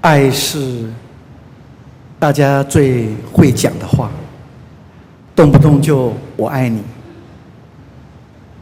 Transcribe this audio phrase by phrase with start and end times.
[0.00, 0.84] 爱是
[2.18, 4.10] 大家最会讲的话，
[5.36, 6.82] 动不动就“我爱你”。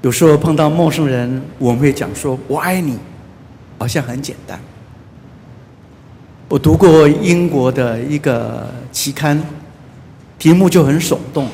[0.02, 2.98] 有时候碰到陌生人，我们会讲说“我爱你”，
[3.78, 4.58] 好像很简单。
[6.48, 9.40] 我读过英国的一个期刊，
[10.38, 11.48] 题目就很耸动，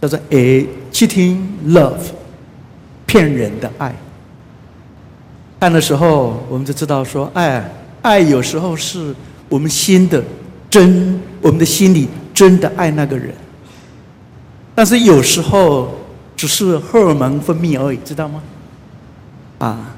[0.00, 1.36] 叫做《A Cheating
[1.66, 1.92] Love》，
[3.06, 3.94] 骗人的爱。
[5.60, 7.70] 看的时候，我们就知道说，爱，
[8.04, 9.12] 爱有时候是
[9.48, 10.22] 我们心的
[10.68, 13.34] 真，我们的心里真的爱那个人，
[14.76, 15.92] 但是有时候。
[16.36, 18.42] 只是荷尔蒙分泌而已，知道吗？
[19.60, 19.94] 啊，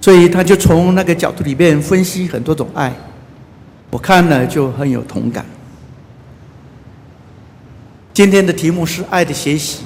[0.00, 2.90] 所以他就从那个角度里面分析很多种爱，
[3.90, 5.44] 我看了就很有同感。
[8.14, 9.82] 今天的题目是爱的学习。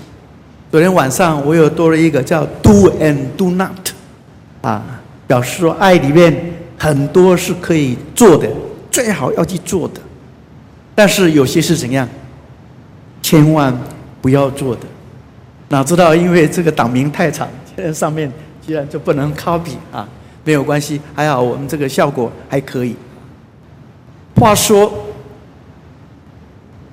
[0.71, 3.71] 昨天晚上我又多了一个叫 “do and do not”，
[4.63, 8.49] 啊，表示说爱里面很多是可以做的，
[8.91, 10.01] 最好要去做的，
[10.95, 12.09] 但是有些是怎样，
[13.21, 13.79] 千万
[14.23, 14.81] 不要做的。
[15.69, 18.33] 哪知道，因为这个档名太长，现在上面
[18.67, 20.09] 居然就不能 copy 啊！
[20.43, 22.97] 没有关系，还好我们这个效果还可以。
[24.37, 24.91] 话说，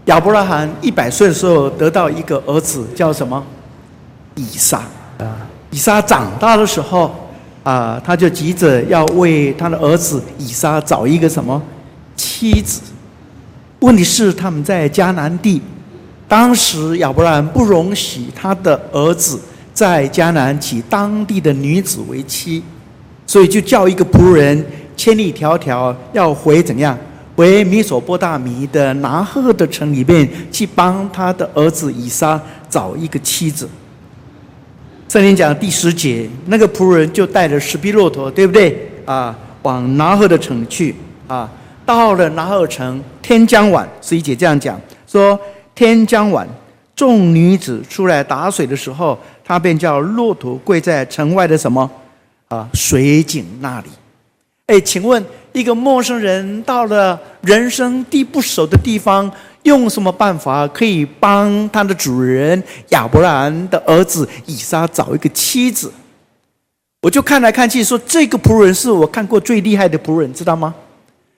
[0.05, 3.41] 亚伯拉罕一百岁的时候得到一个儿子，叫什么？
[4.35, 4.80] 以撒
[5.19, 5.47] 啊！
[5.71, 7.27] 以撒长大的时候
[7.67, 11.61] 啊，他就急着要为他的儿子以撒找一个什么
[12.15, 12.79] 妻子。
[13.79, 15.61] 问题是他们在迦南地。
[16.29, 19.37] 当时亚伯兰不容许他的儿子
[19.73, 22.63] 在迦南娶当地的女子为妻，
[23.25, 24.65] 所以就叫一个仆人
[24.95, 26.97] 千里迢迢要回怎样？
[27.35, 33.67] 回米索波大米的拿鹤的城里面去帮他的儿子以撒找一个妻子。
[35.09, 38.91] 圣经讲第十节，那个仆人就带着十匹骆驼，对不对？
[39.05, 40.94] 啊，往拿鹤的城去
[41.27, 41.49] 啊。
[41.86, 45.39] 到了拿鹤城，天将晚，十一节这样讲说。
[45.73, 46.47] 天将晚，
[46.95, 49.15] 众女子出来打水的时候，
[49.45, 51.87] 他便叫骆驼跪在城外的什么
[52.48, 53.86] 啊水井那里。
[54.65, 55.23] 哎，请问
[55.54, 59.31] 一个陌生人到了人生地不熟的地方，
[59.67, 65.92] 用什么办法可以帮他的主人亚伯兰的儿子以撒找一个妻子？
[67.02, 70.73] 我就看来看去，说这个仆人是我看过最厉害的仆人，知道吗？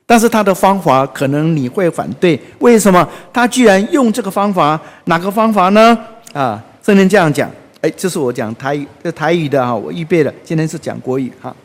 [0.06, 4.80] 但是他的方法可能你会反对，为什么他居然用这个方法？
[5.06, 5.98] 哪个方法呢？
[6.34, 7.50] 啊，圣经这样讲，
[7.82, 11.56] 哎，这是我讲台语，这台语的哈，我预备了，今天是讲国语哈。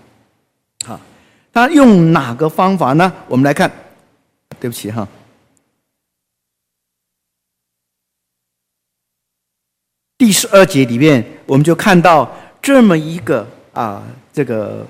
[0.84, 1.00] 好，
[1.52, 3.10] 他用哪个方法呢？
[3.28, 3.70] 我们来看，
[4.58, 5.06] 对不起哈，
[10.24, 14.02] 第十二节里面我们就看到这么一个啊，
[14.32, 14.86] 这个。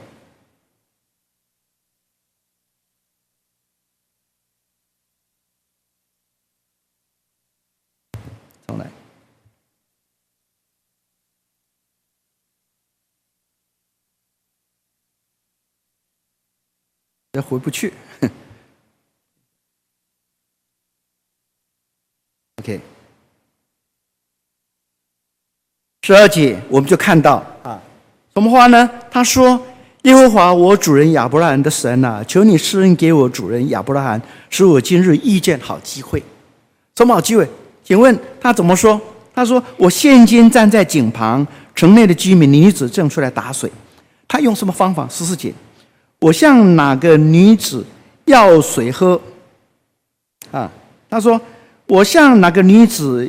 [17.33, 17.93] 也回不去。
[22.63, 22.81] OK，
[26.07, 27.81] 十二节我们就看到啊，
[28.35, 28.91] 什么话呢？
[29.11, 29.59] 他说
[30.05, 34.21] ：“耶和华我主人亚伯拉罕的神呐、求你施恩给我主人亚伯拉罕，
[34.51, 36.23] 使我今日遇见好机会。
[36.95, 37.49] 什么好机会？
[37.83, 39.01] 请问他怎么说？
[39.35, 43.73] 他说：我现今站在井旁，城内的居民女子正出来打水。
[44.29, 45.09] 他用什么方法？
[45.11, 45.55] 十四节。”
[46.21, 47.83] 我向哪个女子
[48.27, 49.19] 要水喝？
[50.51, 50.71] 啊，
[51.09, 51.41] 他说
[51.89, 53.27] ：“我向哪个女子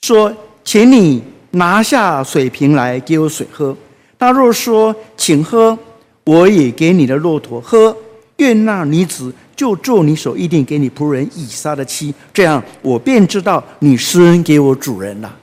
[0.00, 3.74] 说，请你拿下水瓶来给我水喝。
[4.18, 5.76] 他若说，请喝，
[6.24, 7.96] 我也给你的骆驼喝。
[8.36, 15.36] 愿那女子就做你所预定给你仆人以撒的妻，这样我便知道你施恩给我主人了。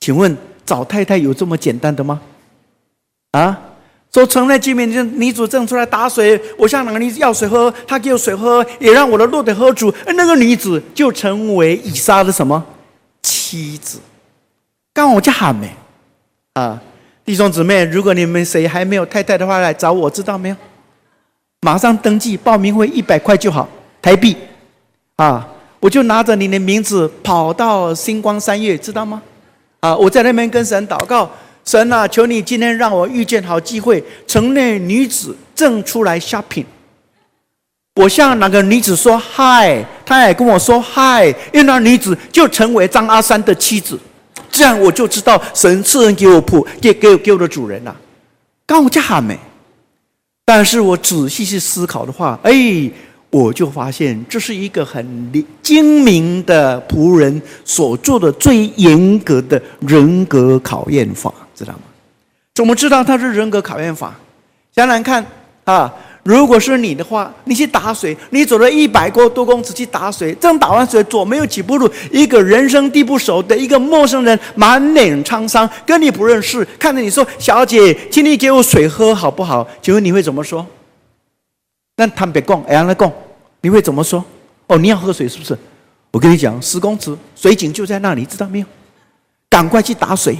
[0.00, 2.20] 请问找太太有这么简单的吗？
[3.32, 3.58] 啊？”
[4.12, 12.62] 说城内居民，女子正出来打水，我向哪个女子要水喝，她给我水喝，也让我的骆驼喝足，那个女子就成为以撒的什么
[13.22, 13.98] 妻子？
[14.94, 15.68] 刚我就喊没
[16.54, 16.80] 啊，
[17.24, 20.56] 弟兄姊妹，如果你们谁还没有太太的话，来找我，知道没有？
[21.60, 23.68] 马上登记报名费一百块就好，
[24.02, 24.36] 台币
[25.16, 25.48] 啊，
[25.80, 29.22] 我就拿着你的名字跑到星光三月，知道吗？
[29.80, 31.30] 啊，我在那边跟神祷告。
[31.64, 34.02] 神啊，求你今天让我遇见好机会。
[34.26, 36.64] 城内女子正出来 shopping，
[37.94, 43.96] 我向那个女子说嗨，她也跟我说嗨，因为那女子就成为张阿三的妻子，
[44.52, 47.96] 这样我就知道神赐恩给我仆，给给给我的主人了。
[48.66, 49.36] 刚我家还没，
[50.44, 52.52] 但是我仔细去思考的话，哎，
[53.30, 55.32] 我就发现这是一个很
[55.62, 61.80] 精明的仆人所做的最严格的人格考验法，知道吗？
[62.54, 64.14] 怎么知道他是人格考验法？
[64.74, 65.24] 想想看
[65.64, 65.92] 啊，
[66.24, 80.64] 如果是你的话，你去打水，你走了一百多多公尺去打水，正打完水，左没有几步路，一个人生地不熟的一个陌生人，满脸沧桑，跟你不认识，看着你说：“小姐，请你给我水喝好不好？”请问你会怎么说？
[81.96, 83.12] 那坦白讲，哎呀，那讲，
[83.60, 84.24] 你会怎么说？
[84.68, 85.58] 哦，你要喝水是不是？
[86.12, 88.66] 我跟你讲，十公尺水井就在那里，知道没有？
[89.50, 90.36] 赶快去打水。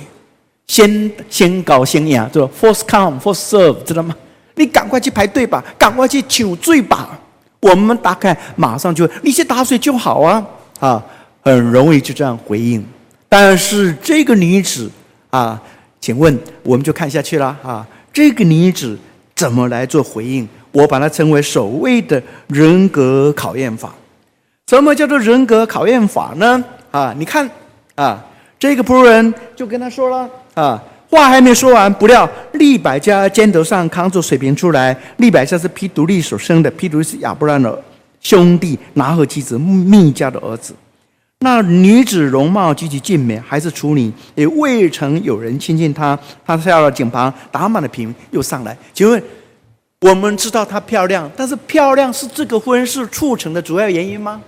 [0.68, 4.14] 先先搞先赢，对吧？First come, first serve，知道吗？
[4.54, 7.18] 你赶快去排队吧，赶快去抢水吧。
[7.60, 10.44] 我们大概马上就，你去打水就好啊，
[10.80, 11.04] 啊，
[11.42, 12.84] 很容易就这样回应。
[13.28, 14.90] 但是这个女子
[15.30, 15.60] 啊，
[16.00, 18.98] 请问我们就看下去了啊，这个女子
[19.34, 20.48] 怎么来做回应？
[20.72, 23.94] 我把它称为所谓的人格考验法。
[24.66, 26.64] 什么叫做人格考验法呢？
[26.90, 27.48] 啊，你看
[27.94, 28.22] 啊，
[28.58, 30.28] 这个仆人就跟他说了。
[30.54, 30.82] 啊，
[31.12, 34.96] 话还没说完，不料利百加肩头上扛着水瓶出来。
[35.18, 37.78] 利百加是毗独利所生的，毗独利是亚伯兰的
[38.22, 40.74] 兄弟，拿鹤妻子密迦的儿子。
[41.40, 46.18] 那女子容貌极其俊美，还是处女，也未曾有人亲近她。
[46.46, 48.74] 她下了井旁，打满了瓶，又上来。
[48.94, 49.22] 请问，
[50.00, 54.40] 我们知道她漂亮，但是漂亮是这个婚事促成的主要原因吗？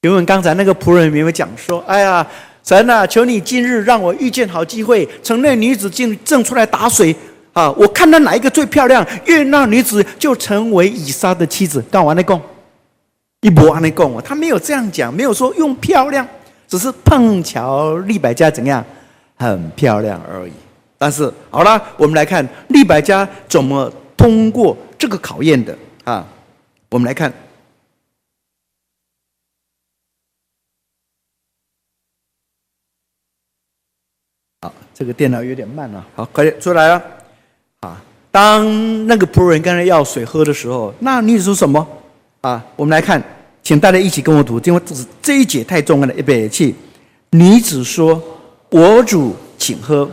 [0.00, 2.26] 请问刚才那个仆人有没有讲说，哎呀？
[2.62, 7.14] 神啊，求你今日让我遇见好机会，城内女子进正出来打水
[7.52, 7.70] 啊！
[7.72, 11.82] 我看到哪一个最漂亮，愿那女子就成为以撒的妻子。
[11.90, 12.40] 干完了供，
[13.40, 16.26] 一波安内供，他没有这样讲，没有说用漂亮，
[16.68, 18.84] 只是碰巧利百加怎样，
[19.36, 20.52] 很漂亮而已。
[20.98, 26.24] 但是好了，我们来看利百加怎么通过这个考验的啊？
[26.90, 27.32] 我们来看。
[35.00, 37.02] 这个电脑有点慢了，好，快点出来了。
[37.80, 37.98] 啊，
[38.30, 41.88] 当那个仆人跟他要水喝的时候，那女子说什么？
[42.42, 43.22] 啊，我们来看，
[43.62, 46.12] 请大家一起跟我读，因为这是这一节太重要了。
[46.12, 46.74] 预备起，
[47.30, 48.22] 女子说
[48.68, 50.06] ：“我主，请喝。”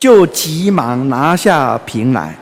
[0.00, 2.34] 就急忙拿下瓶来，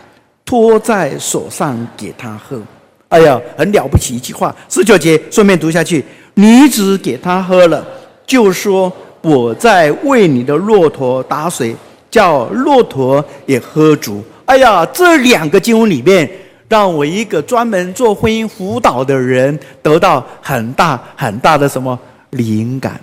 [0.44, 2.62] 托在手上给他喝。
[3.08, 4.54] 哎呀，很了不起一句话。
[4.68, 6.04] 十九节顺便读下去，
[6.34, 7.84] 女子给他喝了，
[8.24, 8.92] 就说。
[9.22, 11.74] 我在为你的骆驼打水，
[12.10, 14.22] 叫骆驼也喝足。
[14.46, 16.28] 哎呀，这两个经文里面，
[16.68, 21.98] 让我一个专门做婚姻辅导的人得到很大很大的什么
[22.30, 23.00] 灵感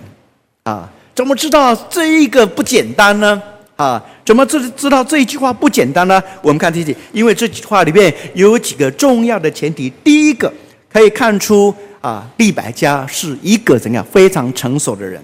[0.64, 0.88] 啊？
[1.14, 3.42] 怎么知道这一个不简单呢？
[3.76, 6.22] 啊，怎么知知道这一句话不简单呢？
[6.42, 9.88] 我们看这些，因为这句话里面有几个重要的前提。
[10.02, 10.52] 第一个
[10.92, 15.22] 可以看出啊，利百加是一个怎样非常成熟的人。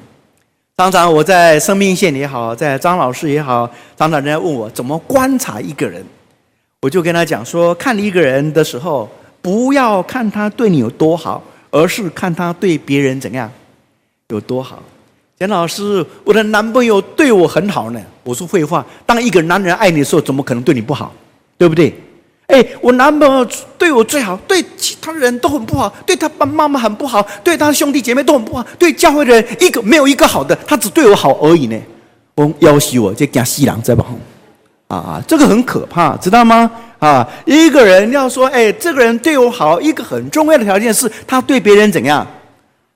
[0.77, 3.65] 常常我在生命线也好，在张老师也好，
[3.97, 6.05] 常常人家问我怎么观察一个人，
[6.83, 9.09] 我就跟他讲说，看一个人的时候，
[9.41, 11.41] 不要看他对你有多好，
[11.71, 13.49] 而是看他对别人怎样
[14.31, 14.83] 有多好。
[15.39, 18.01] 简老师，我的男朋友对我很好呢。
[18.25, 21.15] 我说废话，当一个男人爱你的时候，怎么可能对你不好？
[21.57, 21.95] 对不对？
[22.47, 23.47] 哎，我男朋友
[23.79, 31.81] 对我最好，对其他人都很不好，对他爸妈妈很不好，对他兄弟姐妹都很不好，对教会的人一个没有一个好的，他只对我好而已呢。
[32.35, 34.05] 我要挟我，这惊死人在吧？
[34.89, 36.71] 啊，这个很可怕，知道吗？
[36.99, 42.27] 啊，一个人要说，哎，这个人对我好，一个很重要的条件是他对别人怎样，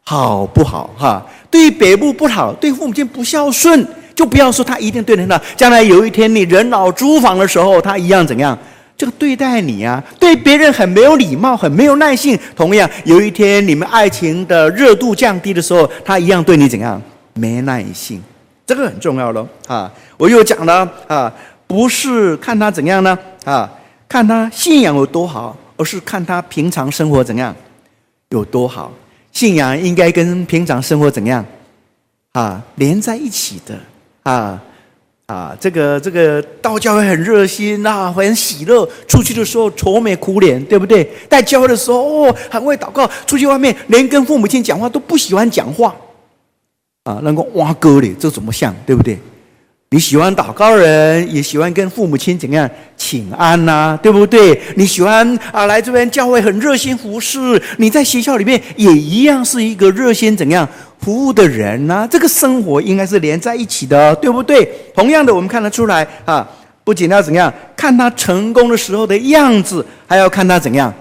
[0.04, 0.90] 好不好？
[0.96, 5.40] 哈，对北部不好，对父母亲不孝顺，就不要说他一定对人了。
[5.56, 8.56] 将来有一天你人老珠黄的时候，他一样怎样？
[8.98, 12.36] 这个对待你啊，对别人很没有礼貌，很没有耐性。
[12.56, 17.00] 同样，有一天你们爱情的热度降低的时候，他一样对你怎样？
[17.34, 18.20] 没耐性。
[18.66, 19.90] 这个很重要喽啊！
[20.16, 21.32] 我又讲了啊，
[21.68, 23.70] 不是看他怎样呢啊，
[24.08, 27.54] 看他信仰有多好，而是看他平常生活怎样
[28.30, 28.92] 有多好。
[29.32, 31.42] 信仰应该跟平常生活怎样
[32.32, 33.78] 啊连在一起的
[34.24, 34.60] 啊。
[35.28, 38.88] 啊，这个这个道教会很热心呐，很喜乐。
[39.06, 41.06] 出去的时候愁眉苦脸，对不对？
[41.28, 43.08] 在教会的时候哦，很会祷告。
[43.26, 45.94] 出去外面连跟父母亲讲话都不喜欢讲话。
[47.04, 49.18] 啊，能够挖沟里，这怎么像，对不对？
[49.90, 54.60] 你喜欢祷告人，也喜欢跟父母亲怎样请安呐、对不对？
[54.76, 57.60] 你喜欢啊，来这边教会很热心服侍。
[57.78, 60.68] 你在学校里面也一样是一个热心怎样
[61.00, 64.70] 服务的人呐、这个生活应该是连在一起的，对不对？
[64.94, 66.46] 同样的，我们看得出来啊，
[66.84, 70.92] 不仅要怎样看他成功的时候的样子，还要看他怎样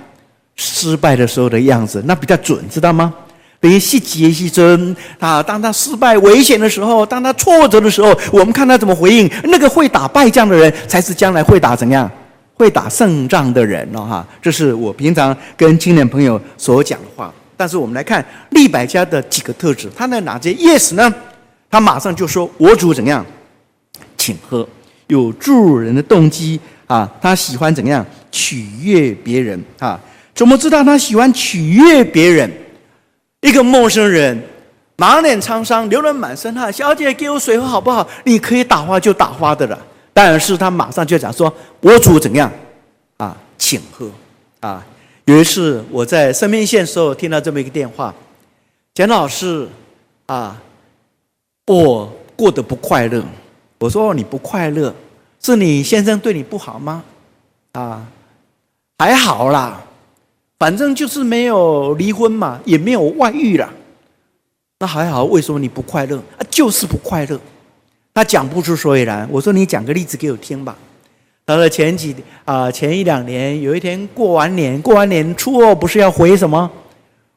[0.56, 3.14] 失败的时候的样子，那比较准，知道吗？
[3.60, 5.42] 等于细节细针啊！
[5.42, 9.30] 当他失败、危险的时候，当他挫折的时候，我们看他怎么回应。
[9.46, 12.10] 那个会打败仗的人，才是将来会打怎样、
[12.54, 14.02] 会打胜仗的人哦！
[14.02, 17.34] 哈，这是我平常跟青年朋友所讲的话。
[17.56, 21.12] 但是我们来看利百家的几个特质，他的哪些 yes 呢？
[21.72, 23.26] 他马上就说：“我主怎样，
[24.16, 24.68] 请喝。”
[25.08, 30.00] 有助人的动机啊，他喜欢怎样取悦别人啊？
[30.36, 32.52] 怎么知道他喜欢取悦别人？
[33.48, 34.38] 一个陌生人，
[34.98, 36.72] 满脸沧桑，流了满身汗。
[36.72, 38.06] 小姐，给我水喝好不好？
[38.26, 39.80] 你可以打花就打花的了。
[40.14, 42.52] 但是他马上就讲说：“我主怎样
[43.16, 43.38] 啊？
[43.58, 44.10] 请喝
[44.60, 44.86] 啊！”
[45.24, 48.14] 有一次我在生命线时候听到这么一个电话，
[48.94, 49.66] 简老师
[50.26, 50.60] 啊，
[51.68, 53.24] 我过得不快乐。
[53.80, 54.94] 我说：“你不快乐，
[55.40, 57.02] 是你先生对你不好吗？”
[57.74, 58.06] 啊，
[58.98, 59.82] 还好啦。
[60.60, 63.72] 反正就是没有离婚嘛，也没有外遇了，
[64.80, 65.24] 那还好。
[65.26, 66.18] 为什么你不快乐？
[66.18, 67.40] 啊，就是不快乐。
[68.14, 69.28] 他讲不出所以然。
[69.32, 70.76] 我说你讲个例子给我听吧。
[71.46, 76.70] 他说前几啊，前一两年有一天过完年，过完年初二不是要回什么？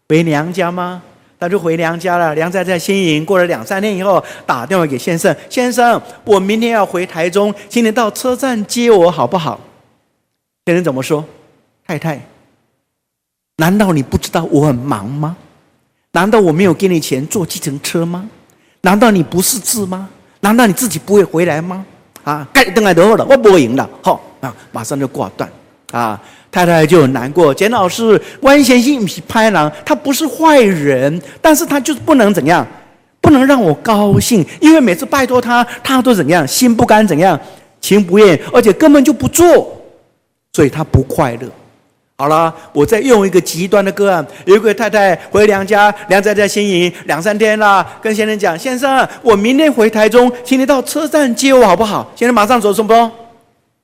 [0.08, 1.02] 回娘家吗？
[1.38, 2.34] 他就回娘家了。
[2.34, 3.24] 娘家在新营。
[3.24, 9.60] 过了两三天以后，打电话给先生：“先生，我明天要回台中，请你到车站接我好不好？”
[10.66, 11.24] 先生怎么说？
[11.86, 12.20] 太太。
[13.60, 15.36] 难道你不知道我很忙吗？
[16.12, 18.26] 难道我没有给你钱坐计程车吗？
[18.80, 20.08] 难道你不识字吗？
[20.40, 21.84] 难道你自己不会回来吗？
[22.24, 23.88] 啊，该等来得了，我不会赢了。
[24.02, 25.48] 好啊，马上就挂断。
[25.92, 26.18] 啊，
[26.50, 27.52] 太太就很难过。
[27.52, 32.66] 简老师，关先生是拍郎，他不是坏人，但是他就是不能怎样，
[33.20, 37.38] 不能让我高兴，因为每次拜托他，他都怎样，心不甘怎样，
[37.78, 39.70] 情不愿，而且根本就不做，
[40.54, 41.46] 所以他不快乐。
[42.20, 44.22] 好了，我再用一个极端的个案。
[44.44, 53.10] 有一个太太回娘家，娘家在新营两三天了，跟先生讲：“先生，我明天回台中，请你到车站接我好不好？”先生马上说什么？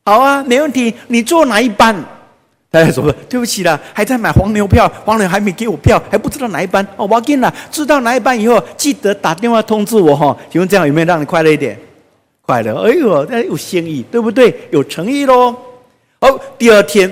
[0.05, 0.93] 好啊，没问题。
[1.07, 1.97] 你坐哪一班？
[2.71, 6.87] 太太说：“对不起了，还在买黄牛票，黄牛还没给我票，还不知道哪一班。
[6.97, 10.37] 哦，我给了，知道哪一班以后，记得打电话通知我哈。
[10.53, 11.75] 请问这样有没有让你快乐一点？
[12.43, 12.75] 快乐。
[12.83, 14.55] 哎呦，这有心意，对不对？
[14.71, 15.57] 有诚意喽。
[16.21, 17.11] 好，第二天。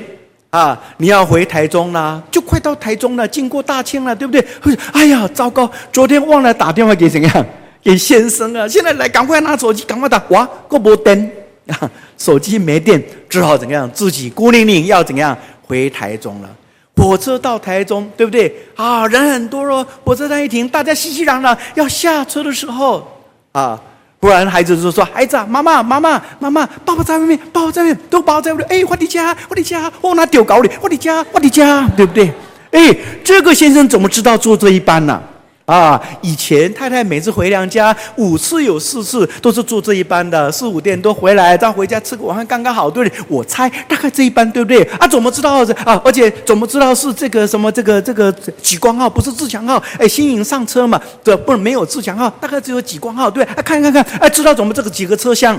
[0.54, 0.80] 啊！
[0.98, 4.46] 你要回台中啦，就快到台中了，经过大庆了，对不对？
[4.92, 5.68] 哎呀，糟糕！
[5.92, 7.46] 昨天忘了打电话给怎样？
[7.82, 8.68] 给先生啊！
[8.68, 10.22] 现在来，赶快拿手机，赶快打！
[10.28, 11.28] 哇，过没电
[11.66, 11.90] 啊！
[12.16, 13.90] 手机没电，只好怎样？
[13.90, 16.48] 自己孤零零要怎样回台中了？
[16.96, 18.54] 火车到台中，对不对？
[18.76, 23.04] 啊，人很多哦，火车站一停，大家熙熙攘攘要下车的时候，
[23.50, 23.80] 啊。
[24.24, 28.66] 不然孩子就说：“孩子啊，妈妈，妈妈，妈妈，爸爸在外面，爸爸在外面，都爸爸在外面。
[28.70, 32.32] 哎，我的家，我的家，我拿丢搞你，我的家，我的家，对不对？
[32.70, 35.20] 哎，这个先生怎么知道坐这一班呢？
[35.66, 43.24] 啊以前太太每次回娘家，五次有四次都是坐这一班的，四五点多回来，再回家吃个晚饭，刚刚好，对不对？
[43.28, 44.82] 我猜大概这一班，对不对？
[44.98, 46.00] 啊，怎么知道啊？
[46.04, 48.30] 而且怎么知道是这个什么这个这个
[48.60, 49.82] 几光号，不是自强号？
[49.98, 53.42] 哎，新营上车嘛，对，不能没有自强号，大概只有几光号，对？
[53.44, 55.58] 啊，看看看，哎，知道怎么这个几个车厢？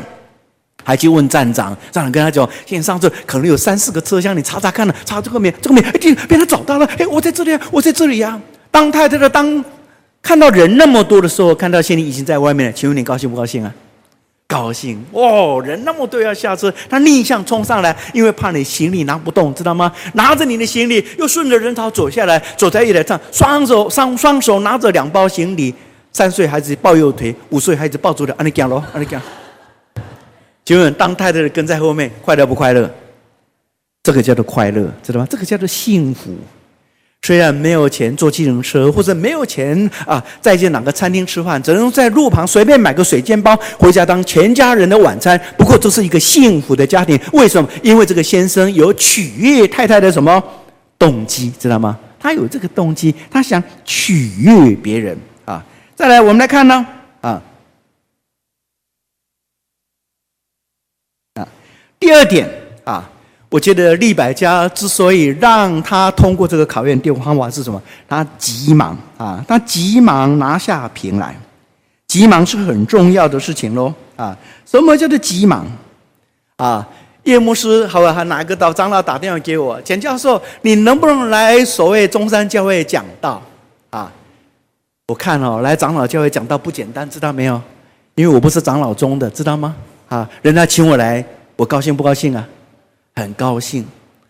[0.84, 5.52] 还去问站长，站长跟他讲，现在上车可能有三四个车厢，你查查看了，查这个面？
[5.60, 5.84] 这个面？
[5.84, 8.42] 哎，被他找到了，哎，我在这里啊，我在这里呀、啊。
[8.70, 9.66] 当太太的当。
[10.26, 13.72] 看到人那么多的时候，看到行李已经在外面了，请问你高兴不高兴啊？
[14.48, 15.62] 高兴哦！
[15.64, 19.92] 人那么多要下车，他逆向冲上来，因为怕你行李拿不动，知道吗？
[20.14, 25.72] 拿着你的行李，又顺着人潮走下来，走在一台上，双手双双手拿着两包行李，
[26.12, 29.22] 三岁孩子抱右腿，五岁孩子抱左脚，按你讲喽，按你讲。
[30.66, 32.90] 请问当太太的跟在后面，快乐不快乐？
[34.02, 35.28] 这个叫做快乐，知道吗？
[35.30, 36.36] 这个叫做幸福。
[37.26, 45.36] 虽然没有钱坐计程车，或者没有钱啊，再去哪个餐厅吃饭，只能在路旁随便买个水煎包回家当全家人的晚餐。
[45.58, 47.68] 不过这是一个幸福的家庭，为什么？
[47.82, 50.40] 因为这个先生有取悦太太的什么
[51.00, 51.98] 动机，知道吗？
[52.20, 55.66] 他有这个动机，他想取悦别人啊。
[55.96, 56.86] 再来，我们来看呢
[57.22, 57.42] 啊
[61.34, 61.48] 啊，
[62.00, 62.48] 第二点
[62.84, 63.10] 啊。
[63.56, 67.82] 我觉得利百家之所以让他通过这个考验，第五方法是什么？
[68.06, 71.34] 他急忙啊，他急忙拿下瓶来，
[72.06, 74.38] 急忙是很重要的事情喽啊！
[74.66, 75.66] 什么叫做急忙
[76.58, 76.86] 啊？
[77.24, 83.42] 叶牧师，好吧，还哪个到长老打电话给我，简教授，你能不能来所谓中山教会讲道
[83.90, 84.12] 啊？
[85.08, 87.62] 我看哦，来长老教会讲道不简单，知道没有？
[88.16, 89.74] 因为我不是长老中的，知道吗？
[90.10, 91.24] 啊，人家请我来，
[91.56, 92.46] 我高兴不高兴啊？
[93.16, 93.86] 很高兴，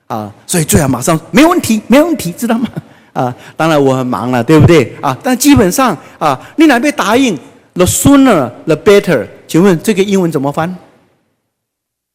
[0.07, 2.67] 啊，所以最好马上没问题，没问题，知道吗？
[3.13, 4.95] 啊，当然我很忙了，对不对？
[5.01, 7.35] 啊，但基本上啊，你哪边答应
[7.73, 9.25] ，the sooner the better。
[9.47, 10.75] 请问这个英文怎么翻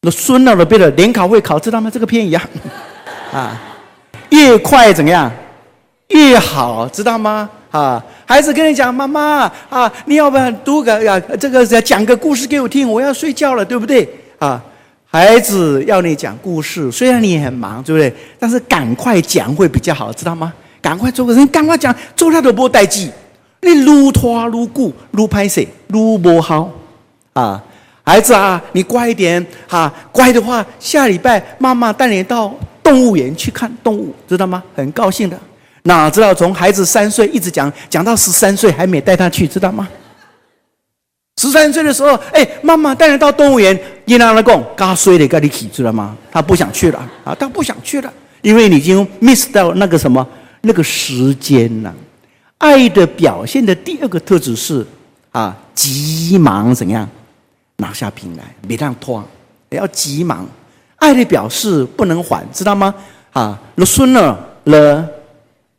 [0.01, 1.89] ？the sooner the better，联考会考，知道吗？
[1.91, 2.41] 这个片一样，
[3.33, 3.59] 啊，
[4.29, 5.29] 越快怎么样，
[6.07, 7.49] 越好，知道吗？
[7.71, 11.19] 啊，孩子跟你讲，妈妈啊，你要不要读个呀？
[11.37, 14.07] 这个讲个故事给我听，我要睡觉了，对不对？
[14.39, 14.63] 啊。
[15.11, 18.13] 孩子要你讲故事，虽然你也很忙，对不对？
[18.39, 20.53] 但是赶快讲会比较好，知道吗？
[20.81, 23.11] 赶快做个人，赶快讲，做他都不带记。
[23.59, 26.71] 你撸拖撸固撸拍谁撸不好
[27.33, 27.61] 啊！
[28.03, 32.51] 孩子啊，你乖一点哈、乖的话，下礼拜妈妈带你到
[32.81, 34.63] 动物园去看动物，知道吗？
[34.73, 35.37] 很高兴的。
[35.83, 39.87] 哪知道从孩子三岁一直讲讲到十三岁，还没带他去，知道吗？
[41.41, 46.15] 十三岁的时候，哎，妈妈带你到动物园，你让他讲，嘎碎的，跟你起，知道吗？
[46.31, 50.25] 他不想去了啊，他不想去了，因为你已经 miss 掉那个什么
[50.61, 51.91] 那个时间了。
[52.59, 54.85] 爱的表现的第二个特质是
[55.31, 57.09] 啊，急忙怎样
[57.77, 59.23] 拿下瓶来，别让拖，
[59.69, 60.47] 要急忙。
[60.97, 62.93] 爱的表示不能缓，知道吗？
[63.31, 65.03] 啊，the sooner the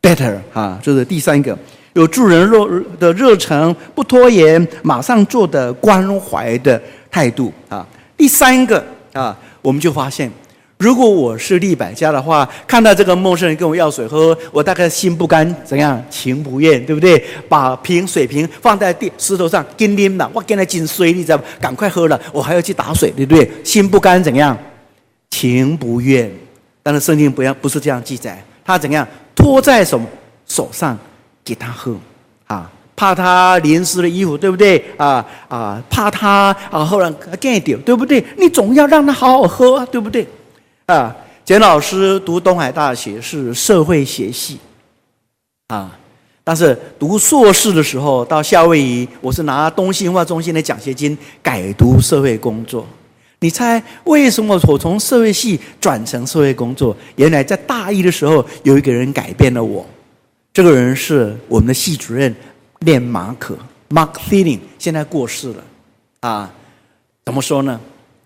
[0.01, 1.57] better 啊，就是第三个。
[1.93, 2.67] 有助人热
[2.99, 7.85] 的热忱，不拖延，马上做的关怀的态度啊。
[8.17, 8.83] 第三个
[9.13, 10.31] 啊，我们就发现，
[10.77, 17.23] 如果我是利百家的话，看到这个陌生人跟我要水喝，我大概心不甘，怎样情不愿，对不对？
[17.47, 21.43] 把瓶水瓶放在地石头上，叮叮的，我给他进水，你知道吗？
[21.59, 23.49] 赶快喝了，我还要去打水，对不对？
[23.63, 24.57] 心不甘怎样？
[25.29, 26.31] 情不愿。
[26.81, 30.05] 但是圣经不要不是这样记载，他怎样托在什么
[30.47, 30.97] 手上？
[31.43, 31.95] 给他喝，
[32.47, 34.83] 啊，怕他淋湿了衣服，对不对？
[34.97, 38.23] 啊啊，怕他啊，后来干掉，对不对？
[38.37, 40.27] 你总要让他好好喝，对不对？
[40.85, 44.59] 啊，简老师读东海大学是社会学系，
[45.67, 45.91] 啊，
[46.43, 52.85] 但是读硕士的时候到夏威夷，我是拿东西文化中心的奖学金改读社会工作。
[53.39, 56.95] 你猜为什么我从社会系转成社会工作？
[57.17, 59.85] 原来在大一的时候有一个人改变了我。
[60.53, 62.33] 这个人是我们的系主任
[62.81, 63.57] 练马可
[63.89, 65.63] Mark Thielen，现在过世了，
[66.19, 66.53] 啊，
[67.25, 67.79] 怎么说呢？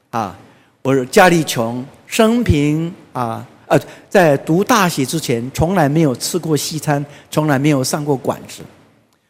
[0.10, 0.38] 啊，
[0.82, 8.62] 我家里穷，生平啊呃，在读大学之前从来没有吃过西餐，从来没有上过馆子。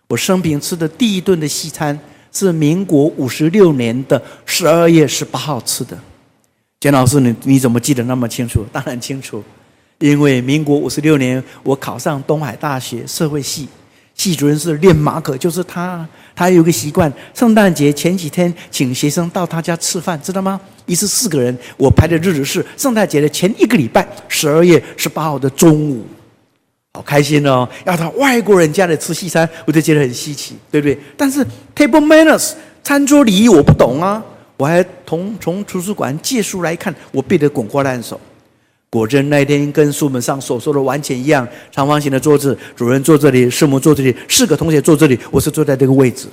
[0.07, 1.99] 我生平吃的第一顿的西餐
[2.31, 5.95] 是民国五十六年的十二月十八号吃的。
[6.79, 8.65] 简老师，你你怎么记得那么清楚？
[8.71, 9.43] 当然清楚。
[9.99, 13.67] 因为民国五十六年，我考上东海大学社会系，
[14.13, 16.07] 系主任是练马可，就是他。
[16.36, 20.62] 他有个习惯，圣诞节前几天请学生到他家吃饭，知道吗？
[20.86, 26.05] 一次四个人，我排的日子是圣诞节的前一个礼拜，十二月十八号的中午，
[26.93, 27.67] 好开心哦！
[27.86, 30.95] 要到外国人家里吃西餐，我就觉得很稀奇，对不对？
[31.17, 31.43] 但是
[31.75, 32.51] table manners
[32.83, 34.23] 餐桌礼仪我不懂啊，
[34.57, 38.21] 我还从从图书馆借书来看，我背得滚瓜烂熟。
[38.97, 46.27] 果真那天跟书本上所说的完全一样，长方形的桌子，主任坐这里，师母坐这里，四个同学坐这里，我是坐在这个位置。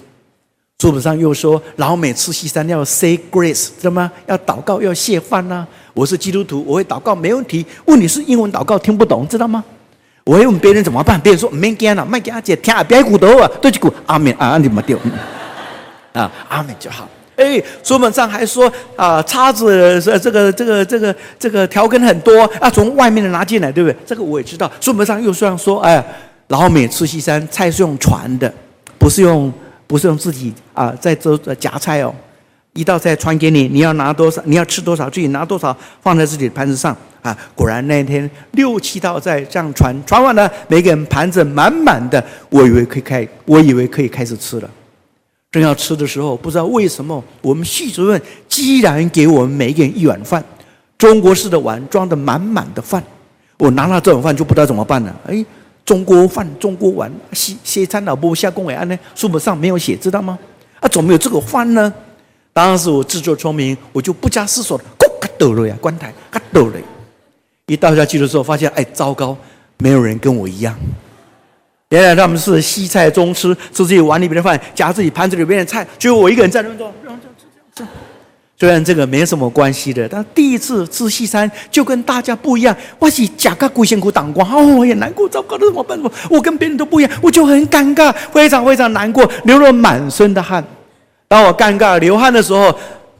[0.81, 4.11] 书本上又说，老美吃西餐要 say grace，知道吗？
[4.27, 5.69] 要祷告，要谢饭呐、啊。
[5.93, 7.65] 我是基督徒，我会祷告，没问题。
[7.85, 9.63] 问题是英文祷告听不懂，知道吗？
[10.25, 11.21] 我会问别人怎么办？
[11.21, 14.99] 别人说没惊了，没惊，姐听别骨头啊，对起骨，阿门啊，你没丢
[16.15, 17.09] 啊，阿门就好。
[17.37, 23.97] 哎，书本上还说啊，叉子是这个这个这个这个条根很多，要从外面的拿进来，对不对？
[24.07, 24.71] 这个我也知道。
[24.81, 26.05] 书本上又这样说，哎，
[26.49, 28.53] 老美吃西餐菜是用传的，
[28.99, 29.53] 不是用
[29.87, 32.15] 不是用自己啊在这夹菜哦，
[32.75, 37.37] 一道菜传给你，你要拿多少，你要吃多少，自己拿多少放在自己的盘子上啊。
[37.55, 44.71] 果然那一天六七道菜这样传，传完了，每个人盘子满满的，我以为可以开，我以为可以开始吃了。
[45.61, 50.45] 正要吃的时候，不知道为什么我们系主任居然给我们每个人一碗饭，
[50.99, 53.03] 中国式的碗装的满满的饭。
[53.59, 55.21] 我拿了这碗饭就不知道怎么办了。
[55.29, 55.45] 哎，
[55.85, 58.99] 中国饭，中国碗，西西餐老不下公委案呢？
[59.15, 60.37] 书本上没有写，知道吗？
[60.81, 61.93] 啊，怎么有这个饭呢？
[62.53, 66.75] 当时我自作聪明，我就不加思索，咕嘎抖了呀，关台嘎抖了。
[67.67, 69.37] 一倒下去的时候，发现哎，糟糕，
[69.79, 70.77] 没有人跟我一样。
[71.91, 76.93] 原来他们是西菜中吃，吃自己碗里边的饭，夹自己盘子里边的菜，只有我一个人在那边做。
[78.57, 82.75] 虽然这个没什么关系的，但第一次吃西餐就跟大家不一样。
[83.01, 86.01] 我是夹个龟仙骨挡光，哦，我也难过，糟糕的怎么办？
[86.31, 90.65] 我跟别人都不一样，我就很尴尬，非常非常难过，流了满身的汗。
[91.27, 92.73] 当我尴尬流汗的时候，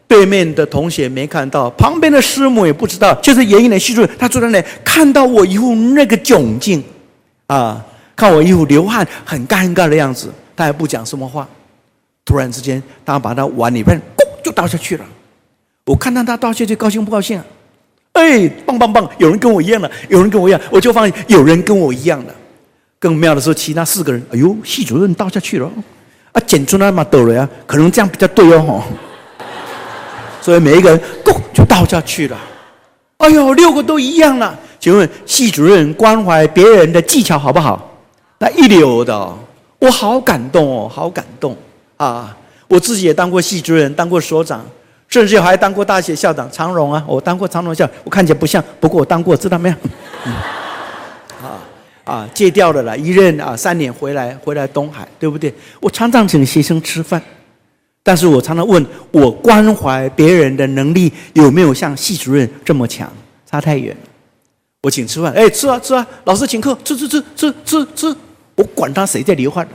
[0.07, 6.83] 对面的同学没看到，旁边的师母也不知道，就是演艺的系主任，他坐在那里看到我一副那个窘境，
[7.49, 7.85] 啊，
[8.17, 11.49] 看我一副流汗很尴尬的样子，他还不讲什么话。
[12.25, 15.05] 突然之间，他把他碗里边咕就倒下去了。
[15.85, 17.45] 我看到他倒下去，高兴不高兴啊？
[18.13, 19.07] 哎，棒棒棒！
[19.19, 22.35] 有人跟我一样的，有人跟我一样，我就发现有人跟我一样的。
[22.99, 25.71] 更妙的是，其他四个人，哎呦，系主任倒下去了，
[26.33, 28.83] 啊，捡出来嘛抖了呀，可能这样比较对哦。
[30.41, 32.39] 所以每一个人咕就倒下去了。
[33.19, 34.59] 哎呦，六个都一样了。
[34.81, 37.84] 请问系主任关怀别人的技巧好不好？
[38.45, 39.35] 那一流的，
[39.79, 41.57] 我好感动哦，好感动
[41.97, 42.37] 啊！
[42.69, 44.63] 我自己也当过系主任，当过所长。
[45.09, 49.75] 甚至还当过大学校长，长荣啊，我当过长荣校，我看起来不像，不过我当过，知道没有？
[50.27, 50.33] 嗯、
[51.43, 51.57] 啊
[52.05, 55.55] 啊，戒掉了啦，一任啊，三年回来，回来东海，对不对？
[55.81, 57.23] 我常常请学生吃饭，
[58.03, 63.11] 但是我常常问我关怀别人的能力有没有像系主任这么强？
[63.51, 63.97] 差太远。
[64.83, 68.17] 我请吃饭，哎，吃啊吃啊，老师请客，吃吃吃吃吃吃，
[68.57, 69.67] 我管他谁在流汗。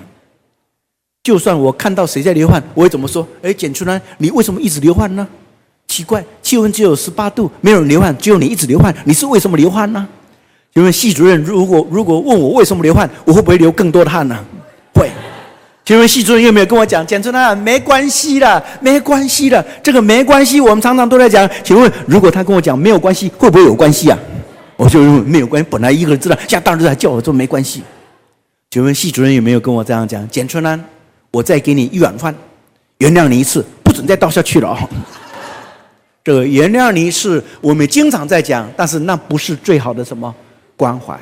[1.21, 3.27] 就算我看到谁在流汗，我会怎么说？
[3.41, 5.27] 哎，简春兰，你为什么一直流汗呢？
[5.87, 10.07] 奇怪，气温只有十八度，没有人流汗，只有你一直流汗，你是为什么流汗呢？
[10.73, 14.37] 请问系主任如果如果问我为什么流汗，我会不会流更多的汗呢？
[14.93, 15.09] 会。
[15.83, 17.05] 请问系主任有没有跟我讲？
[17.05, 21.47] 简春兰，没关系的，没关系的，这个没关系，我们常常都在讲。
[21.63, 24.17] 请问，如果他跟我讲没有关系，会不会有关系啊？
[24.77, 27.83] 我就认为没有关系，本来一个人知道，现在大人还叫我说没关系。
[28.71, 30.27] 请问系主任有没有跟我这样讲？
[30.29, 30.83] 简春安。
[31.31, 32.33] 我再给你一碗饭，
[32.97, 34.89] 原谅你一次，不准再倒下去了啊！
[36.23, 40.33] 这个原谅你一次，我们经常在讲，但是那不是最好的什么
[40.75, 41.15] 关怀。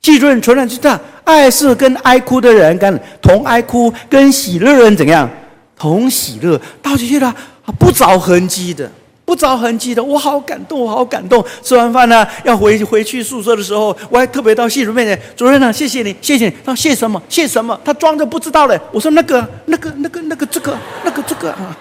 [0.00, 5.28] 记住，纯然是这样，爱是跟爱哭的人，跟同爱哭，跟喜乐人怎样？
[5.76, 7.34] 同喜乐，倒下去了，
[7.78, 8.90] 不着痕迹的。
[9.32, 11.42] 不着痕迹的，我好感动，我好感动。
[11.62, 16.54] 吃完饭呢，要回回去宿舍的时候，我还特别到系主任面前，主任呢、谢谢你，谢谢你。
[16.62, 17.22] 他说谢什么？
[17.30, 17.80] 谢什么？
[17.82, 18.78] 他装着不知道嘞。
[18.92, 21.74] 我说那个，那个，那个，那个，这个，那个，这个啊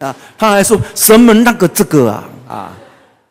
[0.00, 0.16] 啊！
[0.36, 2.76] 他还说什么那个这个啊啊！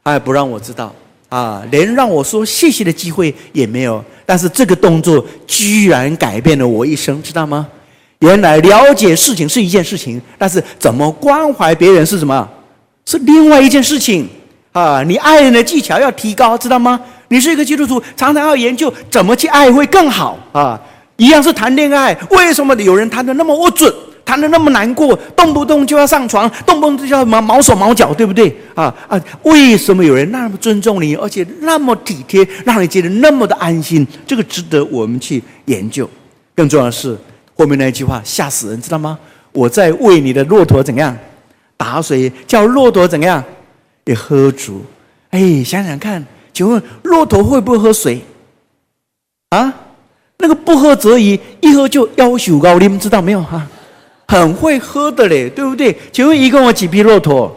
[0.04, 0.92] 他还不让我知道
[1.30, 4.04] 啊，连让我说谢谢的机会也没有。
[4.26, 7.68] 但是这个动作居然改变了我一生，知道吗？
[8.22, 12.50] 原来了解事情是一件事情，但是怎么关怀别人是什么？
[13.08, 14.28] 是另外一件事情
[14.74, 15.02] 啊！
[15.08, 17.00] 你爱人的技巧要提高，知道吗？
[17.30, 20.78] 你是一个基督徒，常常要研究怎么去爱会更好啊！
[21.15, 23.89] 一样是谈恋爱，为什么有人谈得那么不准，
[24.26, 28.54] 谈得那么难过，动不动就要上床，动不动就要毛毛手毛脚，对不对？
[28.76, 29.17] 啊啊！
[29.43, 34.06] 为什么有人那么尊重你，而且那么体贴，让你觉得那么的安心？
[34.28, 36.10] 这个值得我们去研究。
[36.54, 37.17] 更重要的是
[37.56, 39.17] 后面那一句话吓死人，知道吗？
[39.54, 41.15] 我在为你的骆驼怎样？
[41.78, 43.42] 打水叫骆驼怎样
[44.06, 44.84] 也喝足？
[45.30, 48.20] 哎，想想看，请问骆驼会不会喝水？
[49.50, 49.74] 啊，
[50.40, 53.66] 那个不喝则已，一喝就要求高，你们知道没有哈？
[54.28, 55.96] 很会喝的嘞，对不对？
[56.12, 57.56] 请问一共有几匹骆驼？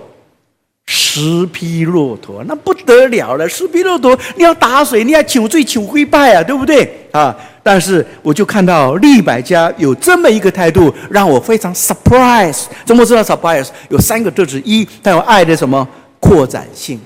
[0.92, 3.48] 十匹骆驼，那不得了了！
[3.48, 7.06] 十匹骆驼，你要打水，你要请罪请跪拜啊，对不对？
[7.12, 7.32] 啊！
[7.62, 12.64] 但是我就看到利百家有这么一个态度，让我非常 surprise。
[12.84, 13.68] 怎么知道 surprise？
[13.88, 15.86] 有三个特质：一，他有爱的什么
[16.18, 17.00] 扩展性。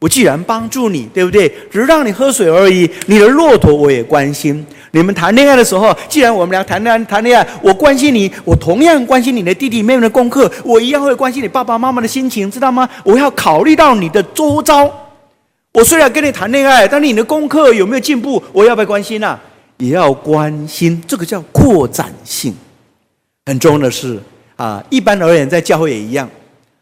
[0.00, 1.48] 我既然帮助你，对不对？
[1.70, 2.88] 只是让你喝水而已。
[3.06, 4.64] 你的骆驼我也关心。
[4.92, 12.88] 你们谈恋爱的时候，既然我们俩谈恋爱，谈恋爱，我关心你，我同样关心你的弟弟妹妹的功课，我一样会关心你爸爸妈妈的心情，知道吗？
[13.04, 14.90] 我要考虑到你的周遭。
[15.74, 19.38] 我虽然跟你谈恋爱，但是你的功课有没有进步，我要不要关心啊？
[19.76, 21.02] 也要关心。
[21.06, 22.54] 这个叫扩展性。
[23.46, 24.18] 很重要的是
[24.56, 26.28] 啊，一般而言，在教会也一样。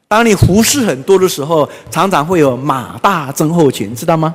[0.09, 4.35] 当你胡事很多的时候，常常会有马大症候群，知道吗？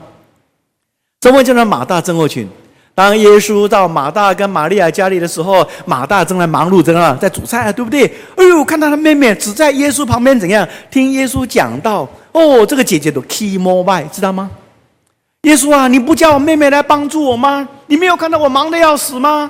[1.21, 2.47] 什么叫做马大症候群？
[2.93, 8.05] 当耶稣到马大跟玛利亚家里的时候，马大正在忙碌着呢，在煮菜，对不对？
[8.35, 12.05] 哎呦，看到他妹妹只在耶稣旁边怎样听耶稣讲道？
[12.33, 14.51] 哦，这个姐姐都 key more by，知道吗？
[15.43, 17.67] 耶稣啊，你不叫我妹妹来帮助我吗？
[17.87, 19.49] 你没有看到我忙得要死吗？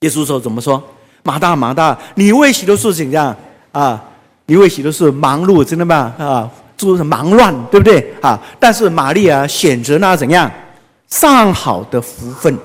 [0.00, 0.82] 耶稣说怎么说？
[1.22, 3.36] 马大，马大，你为许多事情这样
[3.72, 4.02] 啊？
[4.50, 6.12] 你为许多是忙碌，真的吗？
[6.18, 8.12] 啊，就是忙乱，对不对？
[8.20, 10.50] 啊，但是玛利亚选择那怎样
[11.06, 12.58] 上好的福分？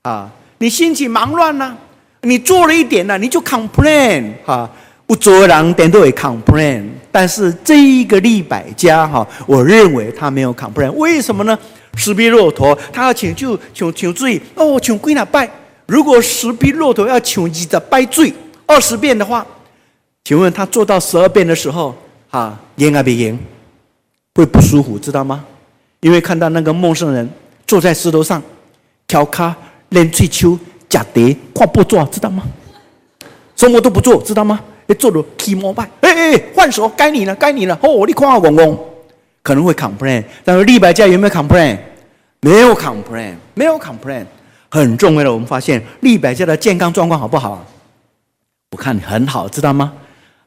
[0.00, 1.76] 啊，你心情忙乱呢、
[2.22, 4.66] 你做了一点呢、你就 complain 啊，
[5.06, 6.88] 不做人点都会 complain。
[7.12, 10.90] 但是这一个利百家哈，我认为他没有 complain。
[10.92, 11.58] 为什么呢？
[11.96, 15.46] 十匹骆驼，他要请就请请罪哦，请归哪拜？
[15.84, 18.32] 如果十匹骆驼要请一的拜罪
[18.64, 19.46] 二十遍的话。
[20.24, 21.94] 请问他做到十二遍的时候，
[22.30, 23.38] 啊，赢啊，别赢，
[24.34, 25.44] 会不舒服，知道吗？
[26.00, 27.28] 因为看到那个陌生人
[27.66, 28.42] 坐在石头上，
[29.06, 29.54] 挑卡
[29.90, 32.42] 练吹球，假蝶跨步做，知道吗？
[33.56, 34.60] 什么都不做，知道吗？
[34.86, 37.78] 哎，做了踢膜拜，哎哎，换手，该你了，该你了。
[37.82, 38.78] 哦，你夸我公公，
[39.42, 41.78] 可能会 complain，但是利百家有没有 complain？
[42.40, 44.24] 没有 complain，没有 complain。
[44.70, 47.66] 很重要的，我们发现利百家的健康状况好不好？
[48.70, 49.92] 我看很好，知道吗？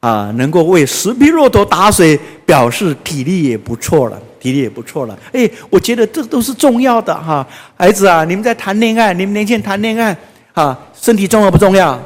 [0.04, 5.18] 啊，能够为十匹骆驼打水，表示体力也不错了，体力也不错了。
[5.32, 10.14] 哎，我觉得这都是重要的哈，孩子啊，你们在谈恋爱，你们年轻人谈恋爱
[10.52, 11.98] 啊，身体重要不重要？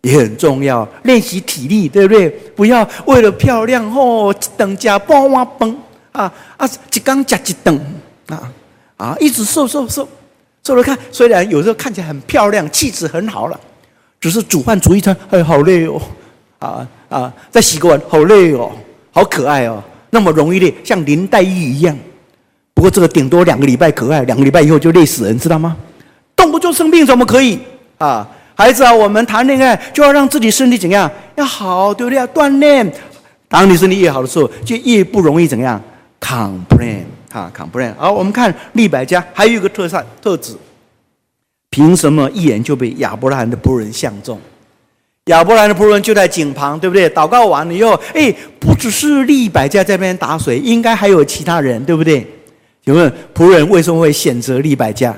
[0.00, 2.28] 也很重要，练习体力，对不对？
[2.56, 5.76] 不要为了漂亮哦，一等加半碗饭
[6.10, 7.80] 啊啊，一缸加一等
[8.26, 8.50] 啊
[8.96, 10.08] 啊，一直瘦瘦瘦，
[10.64, 13.60] 瘦了看，虽然有时候看起来很漂亮，气质很好了，
[14.20, 16.02] 只是煮饭煮一餐，哎，好累哦，
[16.58, 16.88] 啊。
[17.08, 18.70] 啊，再洗个碗，好累哦，
[19.10, 21.96] 好可爱哦，那么容易累，像林黛玉一样。
[22.74, 25.76] 不过这个顶多两个礼拜可爱，两个礼拜以后就累死人，知道吗？
[26.36, 27.58] 动不动生病，怎么可以
[27.96, 28.28] 啊？
[28.54, 31.10] 孩子啊，我们谈恋爱就要让自己身体怎样？
[31.36, 32.18] 要好，对不对？
[32.18, 32.92] 要锻炼。
[33.48, 35.82] 当你身体越好的时候，就越不容易怎样
[36.20, 37.94] ？complain 啊，complain。
[37.96, 40.54] 好，我们看利百家还有一个特色特质，
[41.70, 44.38] 凭什么一眼就被亚伯拉罕的仆人相中？
[45.28, 47.08] 亚伯兰的仆人就在井旁，对不对？
[47.10, 52.26] 祷告完了以后，哎，不只是利百加在这边打水，应该还有其他人，对不对？
[52.84, 55.14] 请问仆人为什么会选择利百加？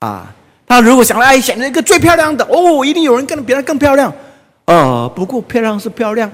[0.00, 0.34] 啊，
[0.66, 4.12] 他如果想来，哎，选择一个最漂亮的，哦，一定有人跟别人更漂亮。
[4.66, 6.30] 呃，不过漂亮是漂亮，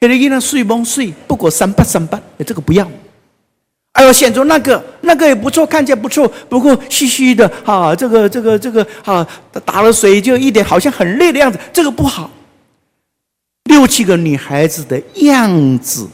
[0.00, 2.88] 给人一人睡蒙睡，不过三八三八，这个不要。
[3.98, 9.26] 哎呦，选择那个，那个也不错，看起来不错，不过虚虚的，哈、这个这个这个，哈、
[9.64, 12.30] 打了水就一点，好像很累的样子，这个不好。
[13.64, 16.08] 六七个女孩子的样子，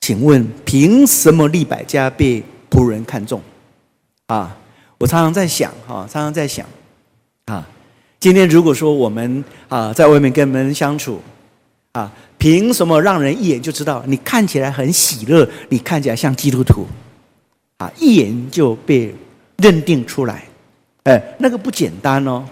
[0.00, 3.38] 请问凭什么利百家被仆人看中？
[4.28, 4.56] 啊，
[4.96, 6.64] 我常常在想，哈、常常在想，
[7.44, 7.68] 啊，
[8.18, 11.20] 今天如果说我们啊在外面跟人相处，
[11.92, 12.10] 啊。
[12.44, 15.48] 凭什么让人一眼就知道你看起来很喜乐？
[15.70, 16.86] 你看起来像基督徒，
[17.78, 19.14] 啊，一眼就被
[19.56, 20.44] 认定出来，
[21.04, 22.44] 哎，那个不简单哦。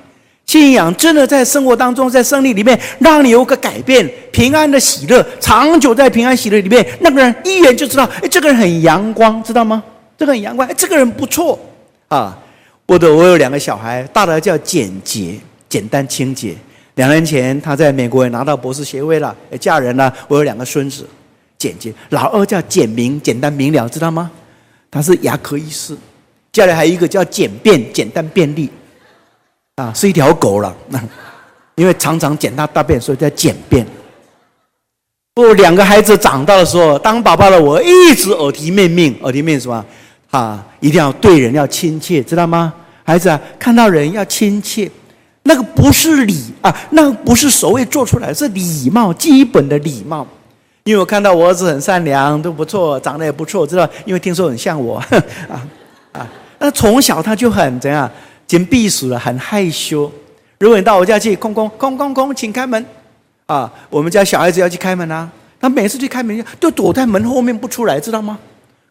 [0.46, 9.84] 信仰真的在生活当中，在生命里面让你有个改变，平安的喜乐，长久在平安喜乐里面，那个人一眼就知道，哎，这个人很阳光，知道吗？
[10.16, 11.60] 这个很阳光，哎，这个人不错
[12.08, 12.38] 啊。
[12.86, 16.54] 我的，我有两个小孩，大的叫简洁，简单清洁。
[16.96, 20.12] 两年前，他在美国也拿到博士学位了，也嫁人了。
[20.28, 21.06] 我有两个孙子，
[21.56, 21.92] 简洁。
[22.10, 24.30] 老二叫简明，简单明了，知道吗？
[24.90, 25.96] 他是牙科医师。
[26.52, 28.70] 家里还有一个叫简便，简单便利，
[29.76, 30.76] 啊，是一条狗了。
[31.76, 33.86] 因为常常捡他大便，所以叫简便。
[35.32, 39.82] 不，两个孩子长大的时候，当爸爸的我一直耳提面命，耳提面什么？
[40.30, 42.74] 啊，一定要对人要亲切，知道吗？
[43.02, 44.90] 孩子啊，看到人要亲切。
[45.44, 50.26] 那个不是礼啊，那个不是所谓做出来，是礼貌，基本的礼貌。
[50.84, 53.88] 因为我看到我儿子很善良，都不错，长得也不错，知道？
[54.04, 54.96] 因为听说很像我，
[55.48, 55.66] 啊
[56.12, 56.28] 啊。
[56.58, 58.10] 那从小他就很怎样，
[58.46, 60.10] 紧闭死了，很害羞。
[60.58, 62.84] 如果你到我家去，空空空空空，请开门。
[63.46, 65.28] 啊，我们家小孩子要去开门啊，
[65.60, 68.38] 他每次去开门都躲在门后面不出来，知道吗？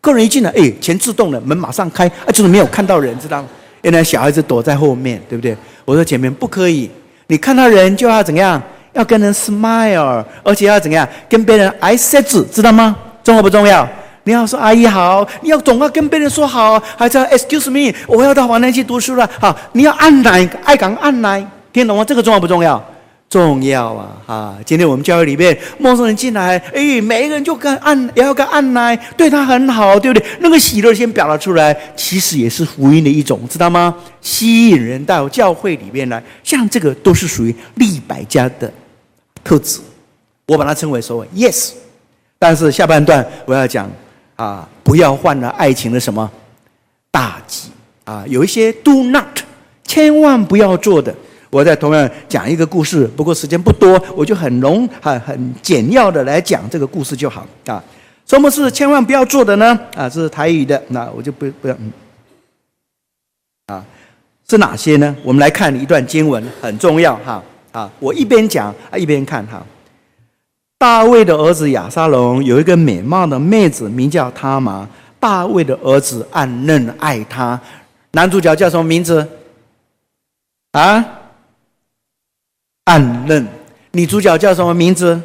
[0.01, 3.47] 客人一进来，哎，全自动的，门马上开，啊，就是没有看到人，知道吗？
[3.81, 5.55] 原来小孩子躲在后面，对不对？
[5.85, 6.89] 我说前面不可以，
[7.27, 8.61] 你看到人就要怎样？
[8.93, 11.07] 要跟人 smile，而且要怎样？
[11.29, 12.95] 跟别人 I said，知道吗？
[13.23, 13.87] 重要不重要？
[14.23, 19.27] 你要说阿姨好，你要总要跟别人说好，还是要 excuse me，我要到华南去读书了。
[19.39, 22.03] 好，你要按来，爱讲按来，听懂吗？
[22.03, 22.83] 这个重要不重要？
[23.31, 24.17] 重要啊！
[24.27, 30.27] 哈，今天我们教会里面陌生人进来，哎，每一个人就跟按，也要跟按来，对他很好，对不对？
[30.41, 33.95] 那个喜乐先表达出来，其实也是福音的一种，知道吗？
[34.19, 38.69] 吸引人到教会里面来，像这个都是属于利百家的
[39.45, 39.79] 特质，
[40.47, 41.71] 我把它称为所谓 yes。
[42.37, 43.89] 但是下半段我要讲
[44.35, 46.29] 啊，不要犯了爱情的什么
[47.09, 47.69] 大忌
[48.03, 49.39] 啊，有一些 do not，
[49.85, 51.15] 千万不要做的。
[51.51, 57.83] 我在同样讲一个故事，不过时间不多，我就很浓、很很简要的来讲这个故事就好啊。
[58.25, 59.77] 什么是千万不要做的呢？
[59.93, 61.91] 啊，这是台语的，那我就不不要嗯。
[63.67, 63.85] 啊，
[64.47, 65.13] 是哪些呢？
[65.23, 67.91] 我们来看一段经文，很重要哈啊。
[67.99, 69.61] 我一边讲啊一边看哈。
[70.77, 74.87] 大卫的儿子亚撒龙有一个美貌的妹子，名叫他玛。
[75.19, 77.59] 大卫的儿子暗嫩爱她。
[78.13, 79.27] 男主角叫什么名字？
[80.71, 81.05] 啊？
[82.91, 83.47] 暗嫩，
[83.91, 85.17] 女主角叫什么名字？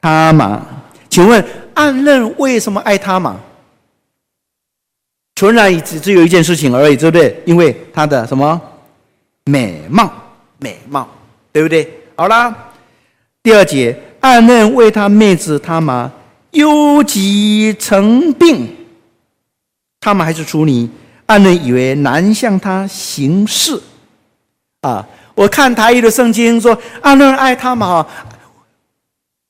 [0.00, 0.64] 他玛。
[1.10, 1.44] 请问
[1.74, 3.36] 暗嫩为什么爱他玛？
[5.34, 7.42] 纯然只只有一件事情而已，对不对？
[7.44, 8.60] 因为他的什么
[9.46, 10.12] 美貌，
[10.60, 11.08] 美貌，
[11.52, 11.90] 对不对？
[12.14, 12.54] 好啦，
[13.42, 16.08] 第二节，暗嫩为他妹子他玛
[16.52, 18.76] 忧急成病，
[19.98, 20.88] 他玛还是处女，
[21.26, 23.82] 暗嫩以为难向他行事。
[24.82, 25.04] 啊，
[25.36, 28.04] 我看台语的圣经说，暗嫩爱他玛，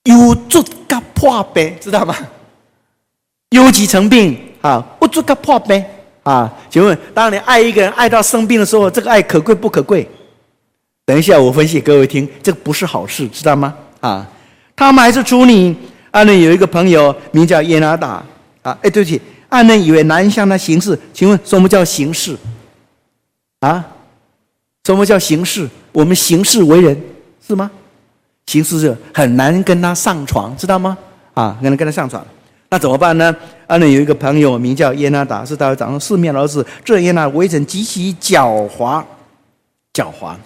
[0.05, 2.15] 忧足甲破病，知道吗？
[3.49, 4.39] 有几成病。
[4.63, 5.89] 啊，我做个破呗
[6.25, 6.53] 啊！
[6.69, 10.09] 请问，当你爱一个人爱到生病的时候，这个爱可贵不可贵？
[11.05, 13.73] 等一下，我分析各位听，这个不是好事，知道吗？
[14.01, 14.27] 啊，
[14.75, 15.73] 他们还是处女。
[16.11, 18.21] 暗嫩有一个朋友名叫耶拿达
[18.63, 20.99] 啊，哎，对不起，暗嫩以为难向他行事。
[21.13, 22.37] 请问，什么叫行事？
[23.61, 23.85] 啊，
[24.87, 25.69] 什么叫行事？
[25.91, 26.97] 我们行事为人
[27.45, 27.69] 是吗？
[28.47, 30.97] 行事是很难跟他上床，知道吗？
[31.35, 32.25] 啊，很难跟他上床。
[32.69, 33.35] 那怎么办呢？
[33.67, 36.65] 暗嫩有一个朋友名叫耶拿达，是大卫长示剑的儿子。
[36.85, 39.03] 这耶拿达为人极其狡猾，
[39.93, 40.37] 狡猾。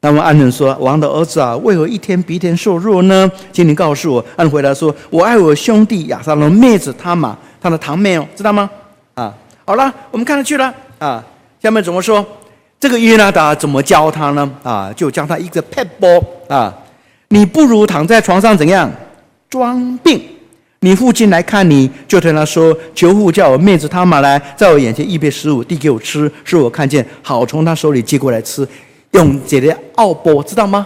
[0.00, 3.28] 那么暗嫩说：“王的儿子啊，为何一天比一天瘦弱呢？
[3.52, 8.70] 请你告诉我。”暗嫩回答说：“我爱我兄弟亚撒龙妹子他玛，他的堂妹哦，知道吗？”
[9.14, 11.24] 啊，好了，我们看得去了啊。
[11.60, 12.24] 下面怎么说？
[12.82, 14.50] 这个约拿达怎么教他呢？
[14.64, 16.76] 啊，就教他一个撇步啊，
[17.28, 18.90] 你不如躺在床上怎样
[19.48, 20.20] 装病。
[20.80, 28.66] 你父亲来看你，就对他说：“求父叫我面子他玛来，在我眼前预备食物，递给我吃，是我看见，好从他手里接过来吃。
[29.12, 30.84] 用这个奥波，知道吗？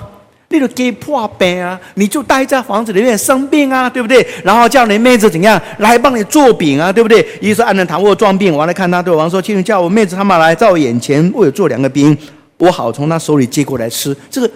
[0.49, 4.27] 那个给破病啊，你就待在房子里面生病啊，对不对？
[4.45, 7.27] 然后叫你妹子怎样来帮你做饼啊，对不对？
[7.41, 12.17] 于是暗嫩躺卧装病，王来看他，对王说：请你叫我妹子他们来，在我眼前为我做两个饼，
[12.59, 14.17] 我好从他手里接过来吃。
[14.31, 14.51] 这个。”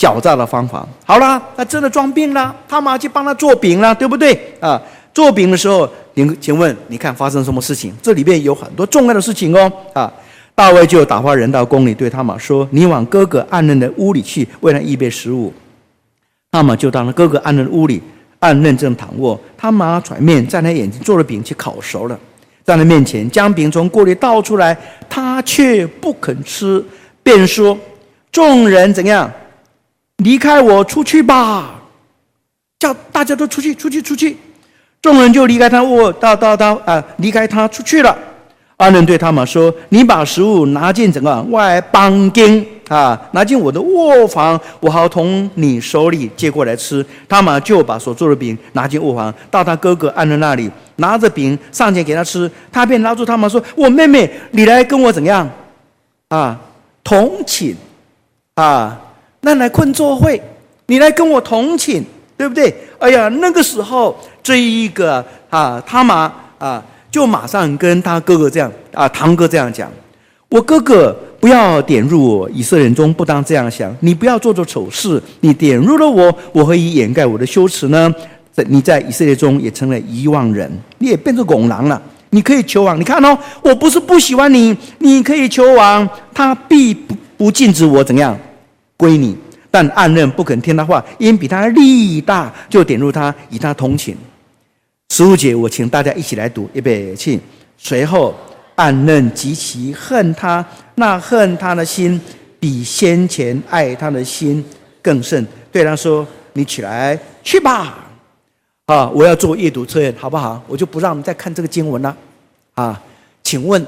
[0.00, 4.80] 狡诈的方法，好了，他真的装病了，他玛去帮他做饼了，对不对啊？
[5.12, 7.94] 做饼的时候，请请问，你看发生什么事情？
[8.00, 9.70] 这里边有很多重要的事情哦。
[9.92, 10.10] 啊，
[10.60, 15.50] 大卫就打发人到宫里，对他玛说：“你往哥哥暗嫩的屋里去，为他预备食物。”
[16.52, 18.02] 他玛就到了哥哥暗嫩的屋里，
[18.40, 22.20] 暗嫩正躺卧，他玛揣面在他眼前做了饼，去烤熟了，
[22.62, 24.76] 在他面前将饼从锅里倒出来，
[25.08, 26.84] 他却不肯吃，
[27.22, 27.78] 便说
[28.30, 29.32] ：“众人怎样？”
[30.22, 31.80] 离开我出去吧，
[32.78, 34.36] 叫大家都出去，出去，出去。
[35.00, 38.14] 众人就离开他卧，到到到啊，离开他出去了。
[38.80, 52.50] 暗嫩对他们说：“你把食物拿进整个外邦间啊，拿进我的卧房，我好从你手里接过来吃。”他们就把所做的饼拿进卧房，到他哥哥暗嫩那里，拿着饼上前给他吃。
[52.72, 55.46] 他便拉住他们说：“我妹妹，你来跟我怎样
[56.28, 56.58] 啊？
[57.04, 57.76] 同寝
[58.54, 58.98] 啊？”
[59.42, 60.40] 那来困坐会，
[60.86, 62.02] 你来跟我同寝，
[62.38, 62.74] 对不对？
[62.98, 66.16] 哎呀，那个时候这一个啊，他们
[66.58, 69.90] 啊，就马上跟他哥哥这样啊，堂哥这样讲：
[70.48, 73.94] 我哥哥不要点入，以色列人中不当这样想。
[74.00, 78.14] 你不要做做丑事，你点入了我，我何以掩盖我的羞耻呢？
[78.52, 82.00] 在你在以色列中也成了遗忘人，你也变成拱狼了。
[82.30, 88.38] 你可以求王，你看哦，我不是不喜欢你，你可以求王，他必不不禁止我怎样。
[88.96, 89.36] 归你，
[89.70, 94.16] 但暗嫩不肯听他话，因比他力大，就点入他，与他同寝。
[95.10, 97.38] 十五节，我请大家一起来读，预备起。
[97.76, 98.32] 随后，
[98.76, 102.18] 暗嫩极其恨他，那恨他的心
[102.60, 104.64] 比先前爱他的心
[105.02, 105.44] 更甚。
[105.72, 108.06] 对他说：“你起来去吧。”
[108.86, 110.62] 啊，我要做阅读测验，好不好？
[110.68, 112.16] 我就不让我们再看这个经文了。
[112.74, 113.02] 啊，
[113.42, 113.84] 请问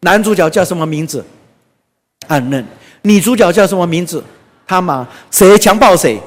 [0.00, 1.24] 男主角叫什么名字？
[2.26, 2.64] 暗嫩。
[3.02, 4.22] 女主角叫什么名字？
[4.66, 6.20] 他玛，谁强暴谁？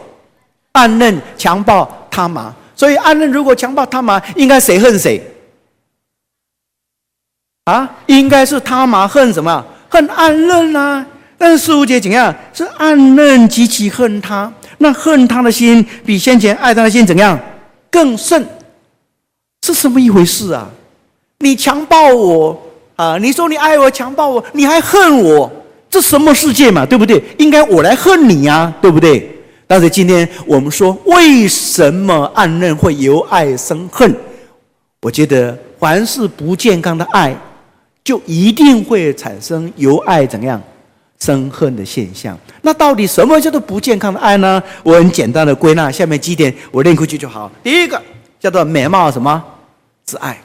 [0.71, 5.21] 暗嫩强暴他玛，所以暗嫩如果强暴他玛，应该谁恨谁？
[7.65, 9.65] 啊，应该是他玛恨什么？
[9.89, 11.05] 恨暗嫩啊！
[11.37, 12.33] 但是十五节怎样？
[12.53, 17.37] 是暗嫩极其恨他，那恨他的心比先前爱他的心怎样
[17.91, 18.47] 更甚？
[19.65, 20.69] 是什么一回事啊？
[21.39, 22.57] 你强暴我
[22.95, 23.17] 啊！
[23.17, 25.51] 你说你爱我，强暴我，你还恨我？
[25.89, 27.21] 这什么世界嘛，对不对？
[27.39, 29.35] 应该我来恨你呀，对不对？
[29.71, 34.11] 但是今天我们说，为什么暗恋会由爱生恨？
[35.03, 37.37] 我觉得，凡是不健康的爱，
[38.03, 40.59] 就一定会产生由爱怎样
[41.19, 42.35] 生恨的现象。
[42.63, 44.59] 那到底什么叫做不健康的爱呢？
[44.81, 47.51] 我很简单的归纳，下面几点我念过去就好。
[47.61, 48.01] 第一个
[48.39, 49.43] 叫做美貌什么
[50.03, 50.35] 之爱。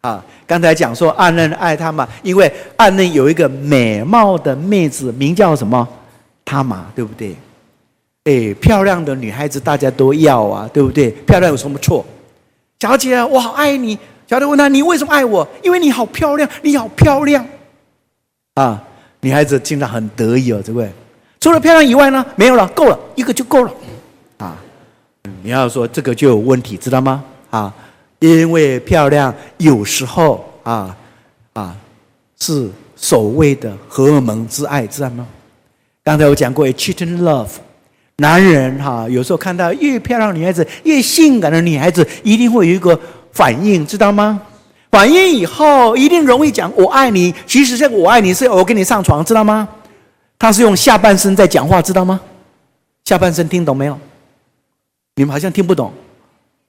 [0.00, 5.86] 啊，刚才讲说暗恋爱他嘛，因为暗恋有一个美貌的妹子，名叫什么？
[6.42, 7.36] 他玛，对不对？
[8.24, 11.10] 哎，漂亮的女孩子大家都要啊，对不对？
[11.26, 12.04] 漂亮有什么错？
[12.78, 13.98] 小姐，我好爱你。
[14.28, 17.44] 小姐问他：“你为什么爱我？”因为你好漂亮，你好漂亮。
[18.54, 18.82] 啊，
[19.20, 20.90] 女孩子经常很得意哦，这位。
[21.40, 23.72] 除了漂亮以外呢，没有了，够了，一个就够了。
[24.38, 24.56] 啊，
[25.42, 27.22] 你要说这个就有问题，知道吗？
[27.50, 27.74] 啊，
[28.20, 30.96] 因为漂亮有时候啊
[31.52, 31.76] 啊
[32.38, 35.26] 是所谓的荷尔蒙之爱，知道吗？
[36.04, 37.50] 刚才我讲过，cheating love。
[38.22, 42.98] 男人哈，有时候看到越漂亮女孩子，越性感的女孩子，一定会有一个
[43.32, 44.40] 反应，知道吗？
[44.92, 47.34] 反应以后一定容易讲“我爱你”。
[47.46, 49.68] 其实这个“我爱你”是我跟你上床，知道吗？
[50.38, 52.20] 他是用下半身在讲话，知道吗？
[53.04, 53.98] 下半身听懂没有？
[55.16, 55.92] 你们好像听不懂，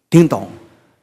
[0.10, 0.48] 听懂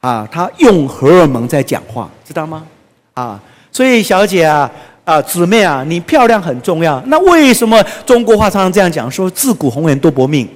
[0.01, 0.27] 啊？
[0.29, 2.67] 他用荷尔蒙在讲话，知道吗？
[3.13, 3.41] 啊，
[3.71, 4.69] 所以小姐啊。
[5.03, 7.01] 啊，姊妹啊，你漂亮很重要。
[7.07, 9.09] 那为什么中国话常常这样讲？
[9.09, 10.47] 说自古红颜多薄命，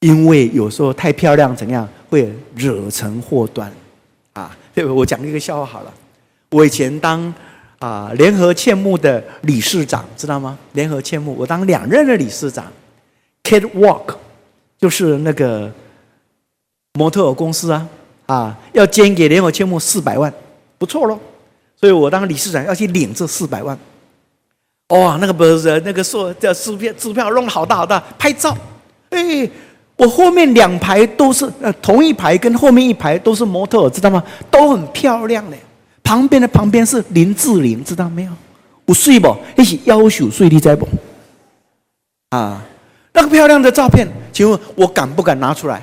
[0.00, 3.72] 因为有时候太漂亮怎样会惹成祸端
[4.34, 4.54] 啊？
[4.74, 4.94] 对不？
[4.94, 5.92] 我讲一个笑话好了。
[6.50, 7.32] 我以前当
[7.78, 10.58] 啊联合劝募的理事长，知道吗？
[10.72, 12.64] 联合劝募，我当两任的理事长。
[13.42, 14.14] Catwalk
[14.78, 15.72] 就是那个
[16.94, 17.88] 模特儿公司啊
[18.26, 20.32] 啊，要捐给联合劝募四百万，
[20.78, 21.18] 不错喽。
[21.84, 23.78] 所以我当理事长要去领这四百万，
[24.88, 28.56] 哇，那个不是那个说叫支票，支票弄好大好大，拍照，
[29.10, 29.46] 哎，
[29.94, 34.24] 我后面两排都是呃同一排跟后面一排都是模特，知道吗？
[34.50, 35.58] 都很漂亮嘞。
[36.02, 38.32] 旁边的旁边是林志玲，知道没有？
[38.86, 40.88] 我睡不，一起要求睡你在不？
[42.30, 42.62] 啊，
[43.12, 45.82] 那个漂亮的照片，请问我敢不敢拿出来？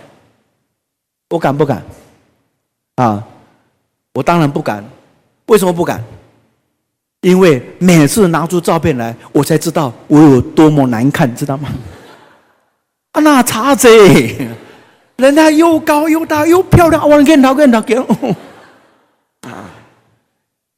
[1.29, 1.85] 我敢不敢？
[2.95, 3.23] 啊，
[4.15, 4.83] 我当然不敢。
[5.51, 6.01] 为什么不敢？
[7.19, 11.69] 因为每次拿出照片来，我才知道我有多么难看，知道吗？
[13.11, 13.87] 啊，那差子，
[15.17, 18.01] 人家又高又大又漂亮，我跟他跟他跟，
[19.41, 19.69] 啊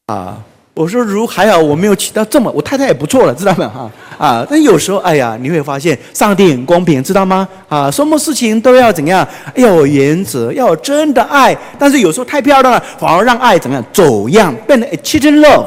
[0.08, 0.44] 啊！
[0.74, 3.70] 我说如还好，我没有娶到这么，我太太也不错了，知道吗？
[3.70, 4.48] 哈 啊！
[4.50, 7.48] 但有时候，哎呀，你会发现上帝很公平，知道吗？
[7.70, 9.28] 啊，什么事情都要怎样？
[9.54, 11.56] 要有原则，要有真的爱。
[11.78, 15.66] 但是有时候太漂亮了，反而让爱怎么样走样，变成 cheating love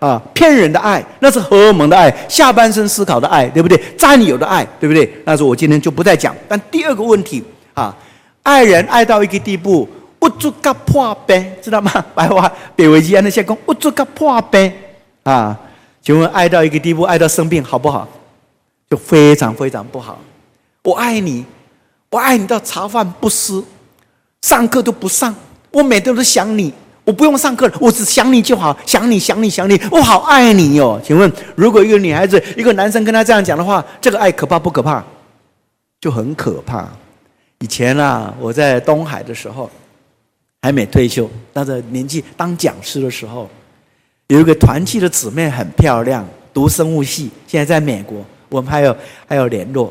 [0.00, 3.80] 啊，骗人的爱，那是荷尔蒙的爱，下半身思考的爱，对不对？
[3.96, 5.08] 占有的爱，对不对？
[5.24, 6.34] 那是我今天就不再讲。
[6.48, 7.44] 但第二个问题
[7.74, 7.94] 啊，
[8.42, 9.88] 爱人爱到一个地步。
[10.18, 11.90] 不足个破病，知道吗？
[12.14, 14.72] 白话北维吉安那些讲不足个破病
[15.22, 15.56] 啊，
[16.02, 18.06] 请问爱到一个地步，爱到生病好不好？
[18.90, 20.18] 就非常非常不好。
[20.82, 21.44] 我爱你，
[22.10, 23.62] 我爱你到茶饭不思，
[24.42, 25.34] 上课都不上，
[25.70, 26.72] 我每天都想你，
[27.04, 31.00] 我不用上课了，我只想你就好，想你想你想你，我好爱你哟。
[31.04, 35.04] 请问，如果一个女孩子，一个男生跟她这样讲的话，这个爱可怕不可怕？
[36.00, 36.88] 就很可怕。
[37.60, 39.70] 以前啊，我在东海的时候。
[40.68, 43.48] 还没退休，那个年纪当讲师的时候，
[44.26, 48.94] 有一个团契的姊妹很漂亮，读生物系，现在在美国，我们还有
[49.26, 49.90] 还有联络。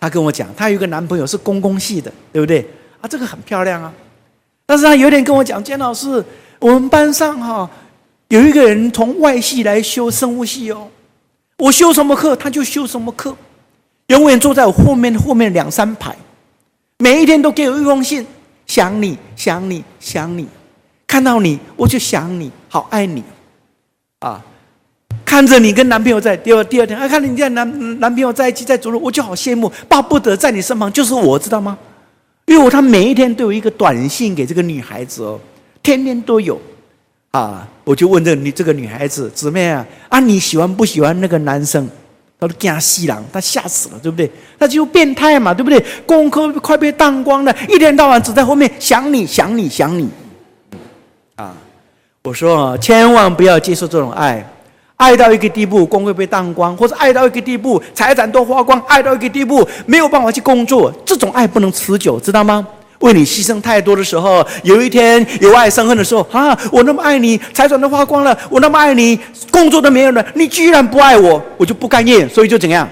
[0.00, 2.66] 她跟我讲，她有一个男朋友是公共系的，对不对？
[3.00, 3.94] 啊，这个很漂亮啊。
[4.66, 6.24] 但是她有点跟我讲，简老师，
[6.58, 7.70] 我们班上哈
[8.26, 10.88] 有一个人从外系来修生物系哦，
[11.58, 13.36] 我修什么课他就修什么课，
[14.08, 16.12] 永远坐在我后面后面两三排，
[16.98, 18.26] 每一天都给我一封信。
[18.68, 20.46] 想你想你想你，
[21.06, 23.24] 看到你我就想你，好爱你，
[24.20, 24.44] 啊！
[25.24, 31.76] 看着你跟男朋友在第二第二天，啊，看着你跟男男朋友在一起在走路，我就好羡慕，巴不得在你身旁就是我，知道吗？
[32.46, 35.40] 因为我他每一天都有一个短信给这个女孩子哦，
[35.82, 36.60] 天天都有，
[37.30, 37.66] 啊！
[37.84, 41.88] 我就问这个女这个女孩子姊妹啊，啊你喜欢不喜欢那个男生？
[42.40, 44.30] 他都惊死了，他吓死了，对不对？
[44.58, 45.84] 那就变态嘛，对不对？
[46.06, 50.08] 功课快被当光了，一天到晚只在后面想你想你想你，
[51.34, 51.52] 啊！
[52.22, 54.46] 我说千万不要接受这种爱，
[54.96, 62.66] 爱到一个地步，功课被当光，或者爱到一个地步，财产都花光，爱到一个地步，没有办法去工作，这种爱不能持久，知道吗？
[63.00, 69.18] 为你牺牲太多的时候，有一天由爱生恨的时候，啊，我那么爱你，财产都花光了，我那么爱你，
[69.50, 72.88] 工作都没有了，你居然不爱我，我就不甘愿，所以就怎样，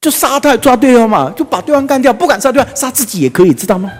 [0.00, 3.90] 就杀他抓对方嘛，就把对方干掉，不敢杀对方，杀自己也可以，知道吗？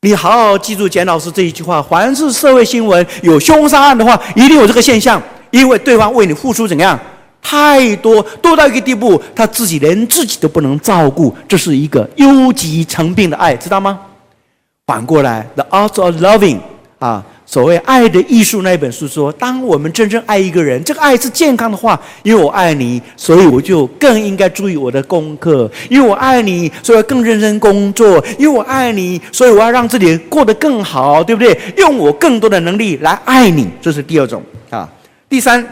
[0.00, 5.22] 你好好记住简老师这一句话：凡是社会新闻有凶杀案的话，一定有这个现象，
[5.52, 6.98] 因为对方为你付出怎样。
[7.42, 13.98] 太多多到一个地步，他自己连自己都不能照顾，这是一个忧急成病的爱，知道吗？
[14.86, 16.58] 反过来，the art of loving
[16.98, 31.56] 啊，所谓《爱的艺术》那一本书说，当我们真正爱一个人，这个爱是健康的话，因为我爱你，所以我就更应该注意我的功课；因为我爱你，所以要更认真工作；因为我爱你，所以我要让自己过得更好，对不对？
[31.76, 34.88] 用我更多的能力来爱你，这是第二种啊。
[35.28, 35.64] 第三，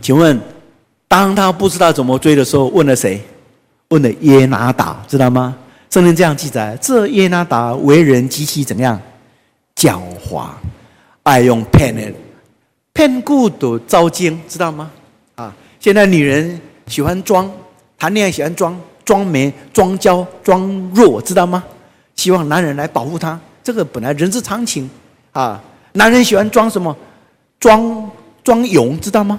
[0.00, 0.40] 请问，
[1.06, 3.20] 当他不知道怎么追的时候，问了谁？
[3.88, 5.56] 问了耶拿达，知道吗？
[5.90, 9.00] 圣经这样记载：这耶拿达为人极其怎样？
[9.74, 10.48] 狡猾，
[11.22, 12.14] 爱用骗人、
[12.92, 14.90] 骗顾的招奸，知道吗？
[15.36, 17.50] 啊，现在女人喜欢装，
[17.96, 21.64] 谈恋爱喜欢装，装没、装娇、装弱，知道吗？
[22.16, 24.88] 希望男人来保护她，这个本来人之常情
[25.32, 25.62] 啊。
[25.92, 26.94] 男人喜欢装什么？
[27.58, 28.10] 装
[28.44, 29.38] 装勇，知道吗？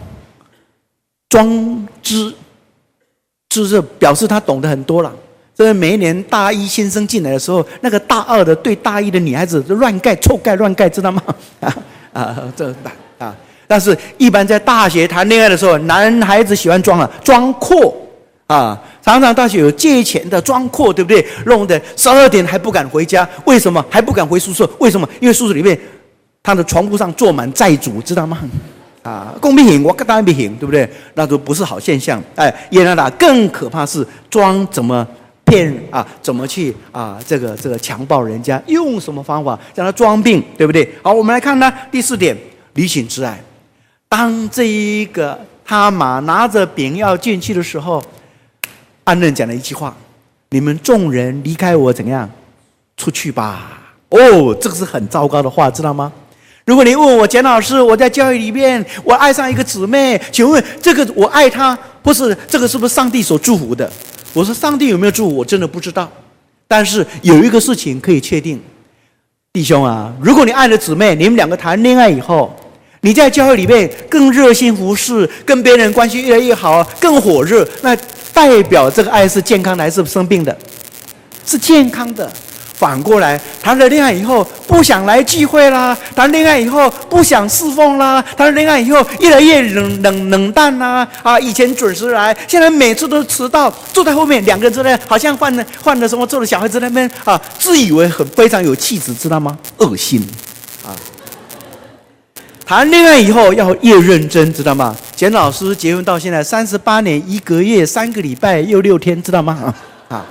[1.30, 2.34] 装知，
[3.48, 5.14] 就是表示他懂得很多了。
[5.56, 11.22] 所以每一年大一新生进来的时候，那个大二的对大一的女孩子就乱盖、臭盖、乱盖，知道吗？
[11.62, 11.74] 啊
[12.14, 12.74] 啊，这
[13.20, 13.36] 啊！
[13.68, 17.96] 但是，一般在大学谈恋爱的时候，男孩子喜欢装啊，装阔
[18.48, 21.24] 啊，常常大学有借钱的，装阔，对不对？
[21.46, 24.68] 弄得十二点还不敢回家，为什么还不敢回宿舍？
[24.80, 25.08] 为什么？
[25.20, 25.80] 因为宿舍里面
[26.42, 28.40] 他的床铺上坐满债主，知道吗？
[29.04, 30.90] 啊，公平行，我当然不行，对不对？
[31.14, 32.22] 那都不是好现象。
[32.36, 35.08] 哎，耶拿达更可怕是装怎么？
[35.46, 37.18] 骗啊，怎么去啊？
[37.26, 40.88] 这个这个强暴人家，用什么方法让他装病，对不对？
[41.02, 41.74] 好，我们来看呢。
[41.90, 42.38] 第四点，
[42.76, 43.42] 理性之爱。
[44.08, 48.00] 当这一个他马拿着饼要进去的时候，
[49.04, 49.98] 安嫩讲了一句话
[50.52, 52.30] ：“你们众人离开我，怎样？
[52.96, 56.14] 出去吧。”哦，这个是很糟糕的话，知道吗？
[56.70, 63.92] 如果你问我简老师，我在教会里面，我爱上一个姊妹，请问这个我爱她，不是这个是不是上帝所祝福的？
[64.34, 65.36] 我说上帝有没有祝福？
[65.36, 66.08] 我真的不知道。
[66.68, 68.62] 但是有一个事情可以确定，
[69.52, 72.56] 弟兄啊，如果你爱的姊妹，你们两个谈恋爱以后，
[73.02, 77.96] 你在教会里面更热心服侍，跟别人关系越来越好，更火热，那
[78.32, 80.56] 代表这个爱是健康的还是生病的？
[81.48, 82.32] 是健康的。
[82.80, 91.06] 反过来，谈了恋爱以后不想来聚会啦，谈恋爱以后不想侍奉啦，谈了恋爱以后越来越冷冷冷淡啦。
[91.22, 99.58] 啊，以前准时来，现在每次都迟到，坐在后面两个人之间好像换了换了什么，坐的小孩子那边啊，自以为很非常有气质，知道吗？
[99.80, 100.26] 恶心
[100.86, 100.96] 啊！
[102.66, 104.96] 谈恋爱以后要越认真，知道吗？
[105.18, 109.74] 简老师结婚到现在三十八年，一个月三个礼拜又六天，知道吗？
[110.08, 110.16] 啊！
[110.16, 110.26] 啊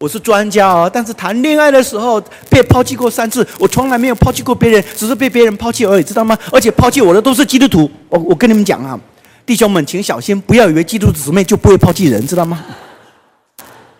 [0.00, 6.36] 我是专家哦，但是谈恋爱的时候被抛弃过三次，我从来没有抛弃过别人，只是被别人抛弃而已，知道吗？
[6.50, 7.90] 而且抛弃我的都是基督徒。
[8.08, 8.98] 我我跟你们讲啊，
[9.44, 12.64] 弟兄们，请小心，不要以为基督姊妹就不会抛弃人，知道吗？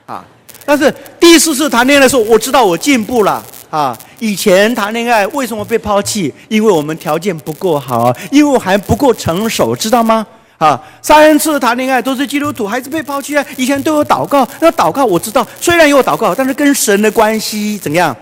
[0.07, 0.24] 啊！
[0.64, 0.90] 但是
[1.20, 3.94] 第四次谈恋爱的时候，我知道我进步了啊！
[4.20, 6.32] 以前谈恋爱为什么被抛弃？
[6.48, 10.26] 因为我们条件不够好，因为我还不够成熟，知道吗？
[10.61, 13.42] 啊，三次谈恋爱都是基督徒，还是被抛弃啊？
[13.56, 18.14] 以前都有祷告，那祷告我知道，虽然有祷告，但是跟神的关系怎样？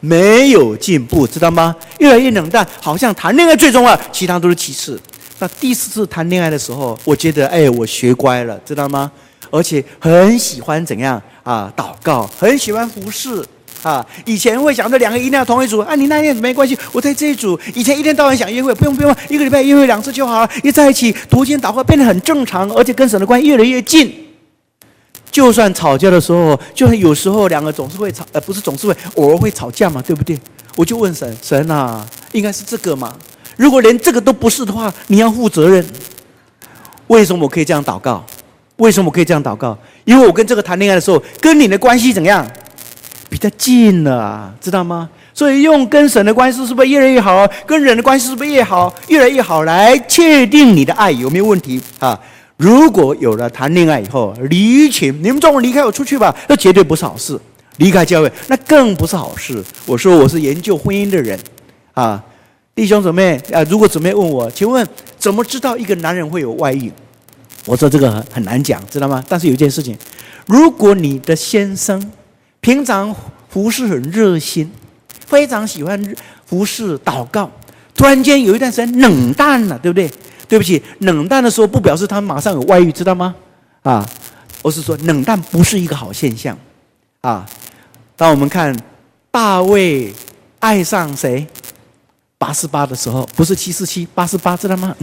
[0.00, 1.74] 没有进步，知道吗？
[1.98, 5.00] 越来越冷淡，好像谈恋爱最重要，其他都是其次。
[5.38, 9.10] 那第四次谈恋爱的时候，我觉得，哎，我学乖了，知道吗？
[9.50, 11.72] 而且很喜欢怎样啊？
[11.74, 13.42] 祷告，很喜欢服侍。
[13.82, 17.58] 啊，以前会想着两个一定要同一组，啊，你那一天没关系，我在这一组。
[17.74, 20.50] 以前一天到晚想约会，不用不用，一个礼拜约会两次就好了。
[20.62, 24.12] 一在一起读经祷告变得很正常，而且跟神的关系越来越近。
[25.30, 30.38] 就算吵架的时候，就算有时候两个总是会吵，呃，不是总是会，偶尔会吵架嘛，对不对？
[30.76, 33.14] 我就问神，神啊，应该是这个嘛？
[33.56, 35.84] 如果连这个都不是的话，你要负责任。
[37.06, 38.24] 为什么我可以这样祷告？
[38.76, 39.76] 为什么我可以这样祷告？
[40.04, 42.46] 因为我跟这个谈恋爱的时候，跟你的关系怎样？
[43.30, 45.08] 比较近了，知道吗？
[45.32, 47.48] 所以用跟神的关系是不是越来越好？
[47.64, 48.92] 跟人的关系是不是越好？
[49.06, 52.18] 越来越好，来确定你的爱有没有问题啊？
[52.56, 57.40] 如果有了谈恋爱以后离情，你们中午离开我出去吧，那绝对不是好事。
[57.76, 59.64] 离开教会，那更不是好事。
[59.86, 61.38] 我说我是研究婚姻的人
[61.94, 62.22] 啊，
[62.74, 66.92] 弟兄姊妹啊，如果姊妹问我，请问怎么知道一个男人会有外遇？
[67.64, 69.24] 我说这个很很难讲，知道吗？
[69.28, 69.96] 但是有一件事情，
[70.46, 72.10] 如果你的先生。
[72.60, 73.14] 平常
[73.48, 74.70] 服侍很热心，
[75.26, 77.50] 非常喜欢服侍祷告。
[77.94, 80.10] 突然间有一段时间冷淡了，对不对？
[80.48, 83.34] 对不起，冷淡的时候不表示他马上有外遇，知道吗？
[83.82, 84.06] 啊，
[84.62, 86.56] 我是说冷淡不是一个好现象。
[87.20, 87.46] 啊，
[88.16, 88.76] 当我们看
[89.30, 90.12] 大卫
[90.58, 91.46] 爱上谁？
[92.36, 94.94] 八十八的时候，不是七四七，八十八，知道吗？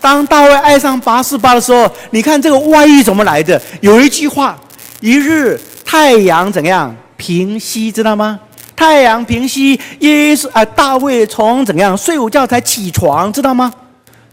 [0.00, 3.60] 当大卫爱上八十八的时候，你看这个外遇怎么来的？
[3.80, 4.58] 有一句话。
[5.00, 8.38] 一日太阳怎样平息，知道吗？
[8.74, 13.72] 太阳平息，耶稣啊，大卫从怎样睡午觉才起床，知道吗？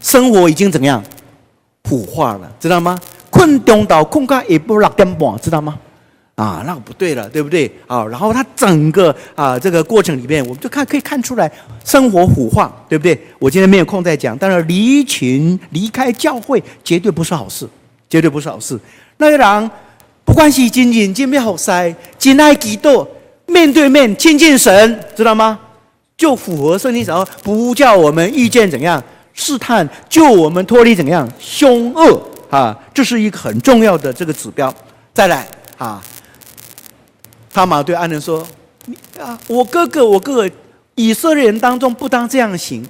[0.00, 1.02] 生活已经怎样
[1.84, 2.98] 腐化了，知道吗？
[3.30, 5.78] 困中岛困咖也不六点半，知道吗？
[6.34, 7.70] 啊，那不对了，对不对？
[7.86, 11.50] 啊，然后他整个啊这个过程里面，我们就看可以看出来
[11.84, 13.18] 生活腐化，对不对？
[13.38, 17.68] 我今天没有空再讲，但是离群离开教会绝对不是好事，
[18.08, 18.78] 绝对不是好事。
[19.16, 19.70] 那个人
[20.26, 23.08] 不管是真认真要服侍，真爱基督，
[23.46, 25.58] 面对面亲近神，知道吗？
[26.18, 29.02] 就符合圣经上不叫我们遇见怎样
[29.32, 32.20] 试探，救我们脱离怎样凶恶
[32.50, 34.74] 啊，这是一个很重要的这个指标。
[35.14, 35.46] 再来
[35.78, 36.02] 啊。
[37.52, 38.46] 他玛对安嫩说
[38.84, 40.50] ：“你啊，我哥哥，我哥哥，
[40.94, 42.86] 以色列人当中不当这样行。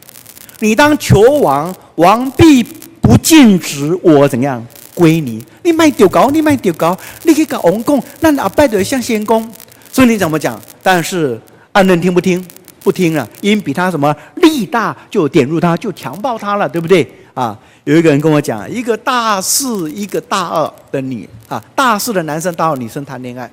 [0.59, 2.65] 你当求王，王必
[3.01, 4.67] 不禁止我怎样
[4.97, 5.45] 归你。
[5.63, 9.49] 你卖丢高，你卖丢高，你去搞王公，那阿拜的像先公。
[9.93, 10.61] 所以你怎么讲？
[10.83, 11.41] 但是
[11.73, 12.45] 安嫩听不听？
[12.81, 17.07] 不听了，因比他什么力大，就点入他，就强暴他了，对不对？
[17.35, 23.51] 啊，有一个人跟我讲，一个大四，一个大二的女啊，大四的男生，大二女生谈恋爱。”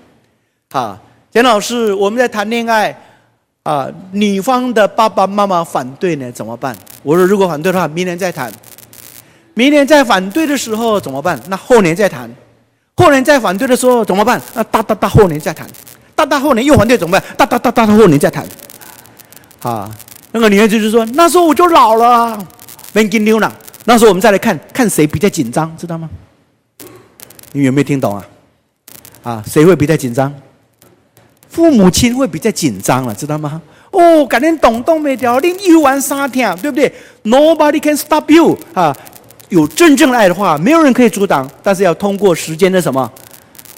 [0.72, 1.00] 啊，
[1.32, 2.96] 简老师，我们在谈恋爱，
[3.64, 6.76] 啊，女方的爸爸妈妈反对呢，怎么办？
[7.02, 8.52] 我说，如果反对的话，明年再谈。
[9.54, 11.40] 明年再反对的时候怎么办？
[11.48, 12.30] 那后年再谈。
[12.96, 14.42] 后年再反对的时候怎么办？
[14.54, 15.68] 那大大大后年再谈。
[16.16, 17.24] 大大后年又反对怎么办？
[17.38, 18.46] 大大大大后年再谈。
[19.62, 19.90] 啊，
[20.32, 22.38] 那个女儿就是说，那时候我就老了，
[22.94, 23.52] 没跟溜了。
[23.86, 26.10] 那时候我们再来看看谁比较紧张，知道吗？
[27.52, 28.26] 你有没有听懂啊？
[29.24, 30.34] 啊，谁会比较紧张？
[31.48, 33.62] 父母亲会比较紧张了，知道吗？
[33.92, 36.94] 哦，改天动动没掉，你又玩沙天，对不对
[37.24, 38.96] ？Nobody can stop you 啊！
[39.54, 43.10] 有真正爱的话，没有人可以阻挡，但是要通过时间的什么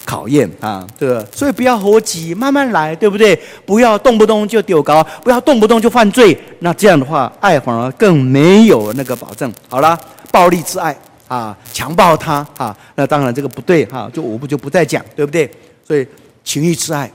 [0.06, 0.86] 考验啊？
[0.98, 1.22] 对吧？
[1.30, 3.38] 所以不要和我急，慢慢来，对不对？
[3.66, 9.52] 不要动不动就丢高，不要动不动就犯罪，那这样的话，爱反而更没有那个保证。
[9.68, 9.98] 好了，
[10.32, 10.96] 暴力之爱
[11.28, 15.50] 啊，强暴他啊，那当然这个不对哈，就我不就不再讲，对不对？
[15.86, 16.06] 所以
[16.42, 17.10] 情欲之爱。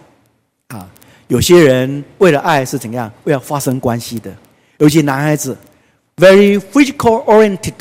[0.67, 0.87] 啊，
[1.29, 3.11] 有些人为了爱是怎样？
[3.23, 4.31] 为了发生关系的，
[4.77, 5.57] 尤其男孩子
[6.17, 7.73] ，very physical oriented，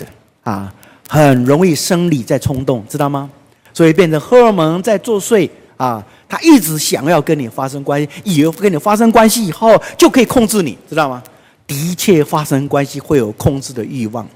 [0.51, 0.73] 啊，
[1.09, 3.31] 很容易生理在冲动，知道吗？
[3.73, 11.23] 所以变成荷尔蒙在作祟啊，他一直想要跟你发生关系，以为跟你发生关系以后就可以控制你，知道吗？
[11.67, 14.27] 的确发生关系会有控制的欲望。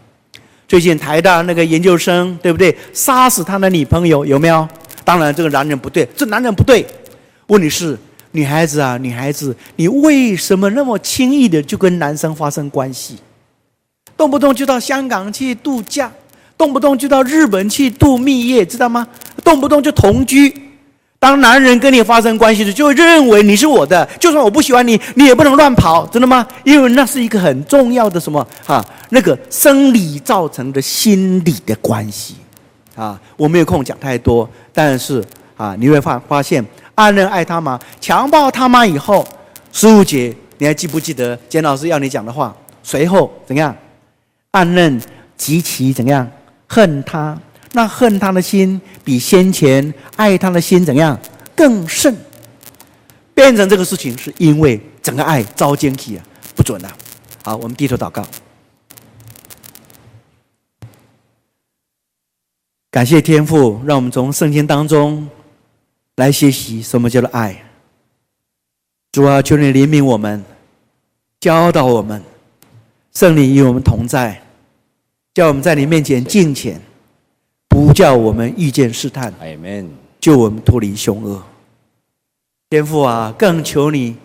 [0.68, 2.76] 最近台大那个研究生，对不对？
[2.92, 4.68] 杀死他的女朋友有没有？
[5.04, 6.86] 当然这个男人不对，这男人不对，
[7.48, 7.98] 问题是。
[8.36, 13.16] 女孩子啊，女孩子，你为什么那么轻易的就跟男生发生关系？
[14.24, 16.10] 动不动就到香港去度假，
[16.56, 19.06] 动不动就到日本去度蜜月，知道吗？
[19.44, 20.50] 动不动就同居。
[21.18, 26.46] 当男人跟你发生关系的，就认为你是我的，就算我不喜欢你，你也不能乱跑，真的吗？
[26.64, 28.82] 因为那是一个很重要的什么啊？
[29.10, 32.36] 那个生理造成的心理的关系
[32.96, 33.20] 啊。
[33.36, 35.22] 我没有空讲太多，但是
[35.58, 36.64] 啊，你会发发现。
[36.94, 39.26] 安嫩爱他妈，强暴他妈以后，
[39.70, 42.56] 十五节，你还记不记得简老师要你讲的话？
[42.82, 43.74] 随后怎样？
[44.54, 45.00] 暗嫩
[45.36, 46.30] 极其怎样
[46.68, 47.36] 恨他？
[47.72, 51.18] 那恨他的心比先前爱他的心怎样
[51.56, 52.16] 更甚？
[53.34, 56.24] 变成这个事情，是因为整个爱遭奸计啊，
[56.54, 56.88] 不准了。
[57.42, 58.24] 好，我们低头祷告，
[62.92, 65.28] 感谢天父，让我们从圣经当中。
[66.16, 67.60] 来学习什么叫做爱。
[69.10, 70.44] 主啊，求你怜悯我们，
[71.40, 72.22] 教导我们，
[73.12, 74.40] 圣灵与我们同在，
[75.34, 76.80] 叫我们在你面前敬虔，
[77.68, 79.34] 不叫我们遇见试探。
[80.20, 81.42] 救我们脱离凶恶。
[82.70, 84.16] 天父啊，更求你，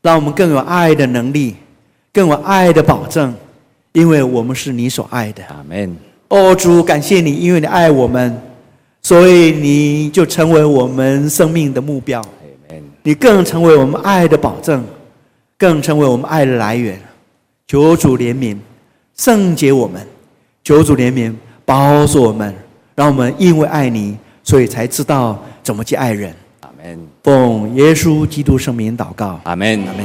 [0.00, 1.56] 让我们更有爱的能力，
[2.12, 3.34] 更有爱的保证，
[3.92, 5.44] 因为我们是你所爱的。
[5.46, 5.94] 阿门。
[6.28, 8.40] 哦，主，感谢你，因为你爱我们。
[9.04, 12.24] 所以你就成为我们生命的目标，
[13.02, 14.84] 你更成为我们爱的保证，
[15.58, 17.00] 更成为我们爱的来源。
[17.66, 18.56] 求主怜悯，
[19.16, 20.00] 圣洁我们；
[20.64, 21.34] 求主怜悯，
[21.64, 22.54] 保守我们，
[22.94, 26.34] 让我们因为爱你，所以才知道怎么去爱人。
[26.60, 26.98] 阿门。
[27.22, 29.40] 奉耶稣基督圣名祷告。
[29.44, 29.80] 阿门。
[29.86, 30.04] 阿门。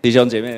[0.00, 0.56] 弟兄姐妹。